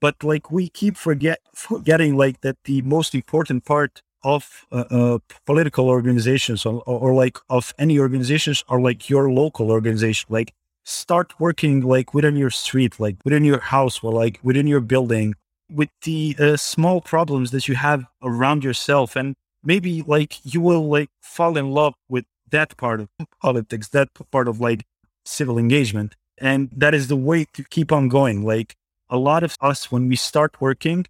but 0.00 0.22
like 0.22 0.50
we 0.50 0.68
keep 0.68 0.96
forget 0.96 1.40
forgetting 1.54 2.16
like 2.16 2.42
that 2.42 2.56
the 2.64 2.82
most 2.82 3.14
important 3.14 3.64
part 3.64 4.02
of 4.24 4.66
uh, 4.70 4.84
uh, 4.90 5.18
political 5.46 5.88
organizations 5.88 6.64
or, 6.64 6.80
or, 6.86 7.12
like 7.12 7.38
of 7.50 7.74
any 7.76 7.98
organizations 7.98 8.62
are 8.68 8.80
like 8.80 9.10
your 9.10 9.32
local 9.32 9.70
organization. 9.70 10.26
Like 10.30 10.52
start 10.84 11.40
working 11.40 11.80
like 11.80 12.14
within 12.14 12.36
your 12.36 12.50
street, 12.50 13.00
like 13.00 13.16
within 13.24 13.44
your 13.44 13.58
house, 13.58 14.02
or 14.02 14.12
like 14.12 14.38
within 14.44 14.68
your 14.68 14.80
building, 14.80 15.34
with 15.68 15.88
the 16.04 16.36
uh, 16.38 16.56
small 16.56 17.00
problems 17.00 17.50
that 17.50 17.66
you 17.66 17.74
have 17.74 18.04
around 18.22 18.62
yourself, 18.62 19.16
and 19.16 19.34
maybe 19.64 20.02
like 20.02 20.38
you 20.44 20.60
will 20.60 20.88
like 20.88 21.10
fall 21.20 21.56
in 21.56 21.70
love 21.70 21.94
with 22.08 22.24
that 22.50 22.76
part 22.76 23.00
of 23.00 23.08
politics, 23.40 23.88
that 23.88 24.08
part 24.30 24.48
of 24.48 24.60
like 24.60 24.84
civil 25.24 25.58
engagement, 25.58 26.16
and 26.38 26.70
that 26.76 26.94
is 26.94 27.08
the 27.08 27.16
way 27.16 27.46
to 27.54 27.64
keep 27.64 27.92
on 27.92 28.08
going. 28.08 28.44
Like 28.44 28.74
a 29.08 29.18
lot 29.18 29.42
of 29.42 29.56
us, 29.60 29.90
when 29.90 30.08
we 30.08 30.16
start 30.16 30.60
working, 30.60 31.06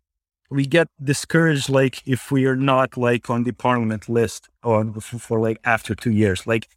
we 0.52 0.66
get 0.66 0.88
discouraged 1.02 1.68
like 1.68 2.06
if 2.06 2.30
we 2.30 2.44
are 2.46 2.56
not 2.56 2.96
like 2.96 3.30
on 3.30 3.44
the 3.44 3.52
parliament 3.52 4.08
list 4.08 4.48
or 4.62 4.84
for, 5.00 5.40
like 5.40 5.58
after 5.64 5.94
two 5.94 6.10
years 6.10 6.46
like 6.46 6.68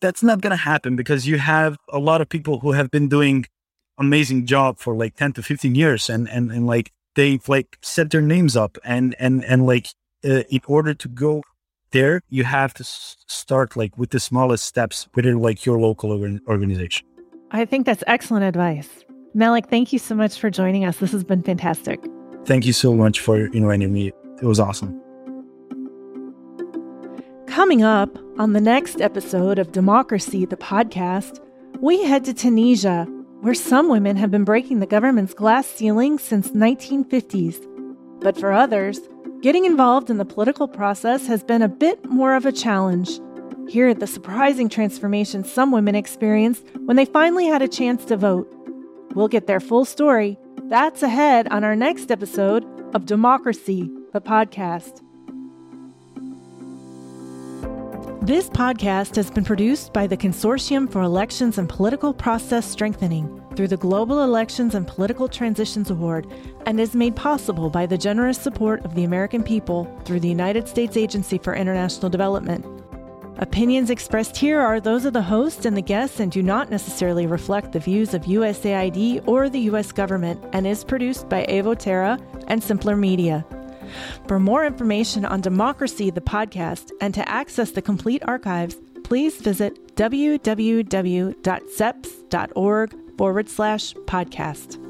that's 0.00 0.22
not 0.22 0.40
going 0.40 0.50
to 0.50 0.56
happen 0.56 0.96
because 0.96 1.26
you 1.26 1.38
have 1.38 1.76
a 1.90 1.98
lot 1.98 2.20
of 2.20 2.28
people 2.28 2.60
who 2.60 2.72
have 2.72 2.90
been 2.90 3.08
doing 3.08 3.44
amazing 3.98 4.46
job 4.46 4.78
for 4.78 4.94
like 4.94 5.14
10 5.16 5.34
to 5.34 5.42
15 5.42 5.74
years 5.74 6.08
and 6.08 6.28
and, 6.30 6.50
and 6.50 6.66
like 6.66 6.90
they've 7.14 7.46
like 7.48 7.78
set 7.82 8.10
their 8.10 8.22
names 8.22 8.56
up 8.56 8.78
and 8.84 9.14
and 9.18 9.44
and 9.44 9.66
like 9.66 9.88
uh, 10.24 10.42
in 10.50 10.60
order 10.66 10.94
to 10.94 11.08
go 11.08 11.42
there 11.90 12.20
you 12.28 12.44
have 12.44 12.74
to 12.74 12.82
s- 12.82 13.16
start 13.26 13.76
like 13.76 13.96
with 13.96 14.10
the 14.10 14.20
smallest 14.20 14.64
steps 14.64 15.08
within 15.14 15.38
like 15.38 15.64
your 15.64 15.78
local 15.80 16.12
organ- 16.12 16.40
organization 16.48 17.06
i 17.50 17.64
think 17.64 17.86
that's 17.86 18.04
excellent 18.06 18.44
advice 18.44 19.04
Malik, 19.34 19.68
thank 19.68 19.92
you 19.92 19.98
so 19.98 20.14
much 20.14 20.38
for 20.40 20.50
joining 20.50 20.84
us 20.84 20.98
this 20.98 21.12
has 21.12 21.22
been 21.24 21.42
fantastic 21.42 22.00
Thank 22.44 22.64
you 22.64 22.72
so 22.72 22.94
much 22.94 23.20
for 23.20 23.36
inviting 23.52 23.92
me. 23.92 24.10
It 24.40 24.46
was 24.46 24.58
awesome. 24.58 24.98
Coming 27.46 27.82
up 27.82 28.16
on 28.38 28.54
the 28.54 28.60
next 28.60 29.02
episode 29.02 29.58
of 29.58 29.72
Democracy, 29.72 30.46
the 30.46 30.56
podcast, 30.56 31.40
we 31.80 32.02
head 32.04 32.24
to 32.24 32.32
Tunisia, 32.32 33.04
where 33.40 33.52
some 33.52 33.90
women 33.90 34.16
have 34.16 34.30
been 34.30 34.44
breaking 34.44 34.80
the 34.80 34.86
government's 34.86 35.34
glass 35.34 35.66
ceiling 35.66 36.18
since 36.18 36.52
1950s. 36.52 37.58
But 38.20 38.38
for 38.38 38.50
others, 38.52 38.98
getting 39.40 39.64
involved 39.64 40.10
in 40.10 40.18
the 40.18 40.24
political 40.24 40.68
process 40.68 41.26
has 41.26 41.42
been 41.42 41.62
a 41.62 41.68
bit 41.68 42.04
more 42.06 42.34
of 42.34 42.46
a 42.46 42.52
challenge. 42.52 43.20
Hear 43.68 43.94
the 43.94 44.06
surprising 44.06 44.68
transformation 44.68 45.44
some 45.44 45.72
women 45.72 45.94
experienced 45.94 46.64
when 46.86 46.96
they 46.96 47.04
finally 47.04 47.46
had 47.46 47.62
a 47.62 47.68
chance 47.68 48.04
to 48.06 48.16
vote. 48.16 48.52
We'll 49.14 49.28
get 49.28 49.46
their 49.46 49.60
full 49.60 49.84
story 49.84 50.38
that's 50.68 51.02
ahead 51.02 51.48
on 51.48 51.64
our 51.64 51.74
next 51.74 52.10
episode 52.10 52.62
of 52.94 53.06
Democracy, 53.06 53.90
the 54.12 54.20
podcast. 54.20 55.02
This 58.28 58.50
podcast 58.50 59.16
has 59.16 59.30
been 59.30 59.46
produced 59.46 59.94
by 59.94 60.06
the 60.06 60.14
Consortium 60.14 60.92
for 60.92 61.00
Elections 61.00 61.56
and 61.56 61.66
Political 61.66 62.12
Process 62.12 62.66
Strengthening 62.66 63.42
through 63.56 63.68
the 63.68 63.78
Global 63.78 64.22
Elections 64.22 64.74
and 64.74 64.86
Political 64.86 65.28
Transitions 65.28 65.90
Award 65.90 66.30
and 66.66 66.78
is 66.78 66.94
made 66.94 67.16
possible 67.16 67.70
by 67.70 67.86
the 67.86 67.96
generous 67.96 68.38
support 68.38 68.84
of 68.84 68.94
the 68.94 69.04
American 69.04 69.42
people 69.42 69.90
through 70.04 70.20
the 70.20 70.28
United 70.28 70.68
States 70.68 70.94
Agency 70.94 71.38
for 71.38 71.54
International 71.54 72.10
Development. 72.10 72.66
Opinions 73.38 73.88
expressed 73.88 74.36
here 74.36 74.60
are 74.60 74.78
those 74.78 75.06
of 75.06 75.14
the 75.14 75.22
host 75.22 75.64
and 75.64 75.74
the 75.74 75.80
guests 75.80 76.20
and 76.20 76.30
do 76.30 76.42
not 76.42 76.68
necessarily 76.68 77.26
reflect 77.26 77.72
the 77.72 77.80
views 77.80 78.12
of 78.12 78.24
USAID 78.24 79.26
or 79.26 79.48
the 79.48 79.60
U.S. 79.70 79.90
government 79.90 80.44
and 80.52 80.66
is 80.66 80.84
produced 80.84 81.30
by 81.30 81.46
Evo 81.46 81.74
Terra 81.74 82.18
and 82.48 82.62
Simpler 82.62 82.94
Media. 82.94 83.46
For 84.26 84.38
more 84.38 84.64
information 84.64 85.24
on 85.24 85.40
Democracy, 85.40 86.10
the 86.10 86.20
podcast, 86.20 86.90
and 87.00 87.14
to 87.14 87.28
access 87.28 87.70
the 87.70 87.82
complete 87.82 88.22
archives, 88.26 88.76
please 89.04 89.36
visit 89.36 89.96
www.cepps.org 89.96 92.94
forward 93.18 93.48
slash 93.48 93.94
podcast. 93.94 94.87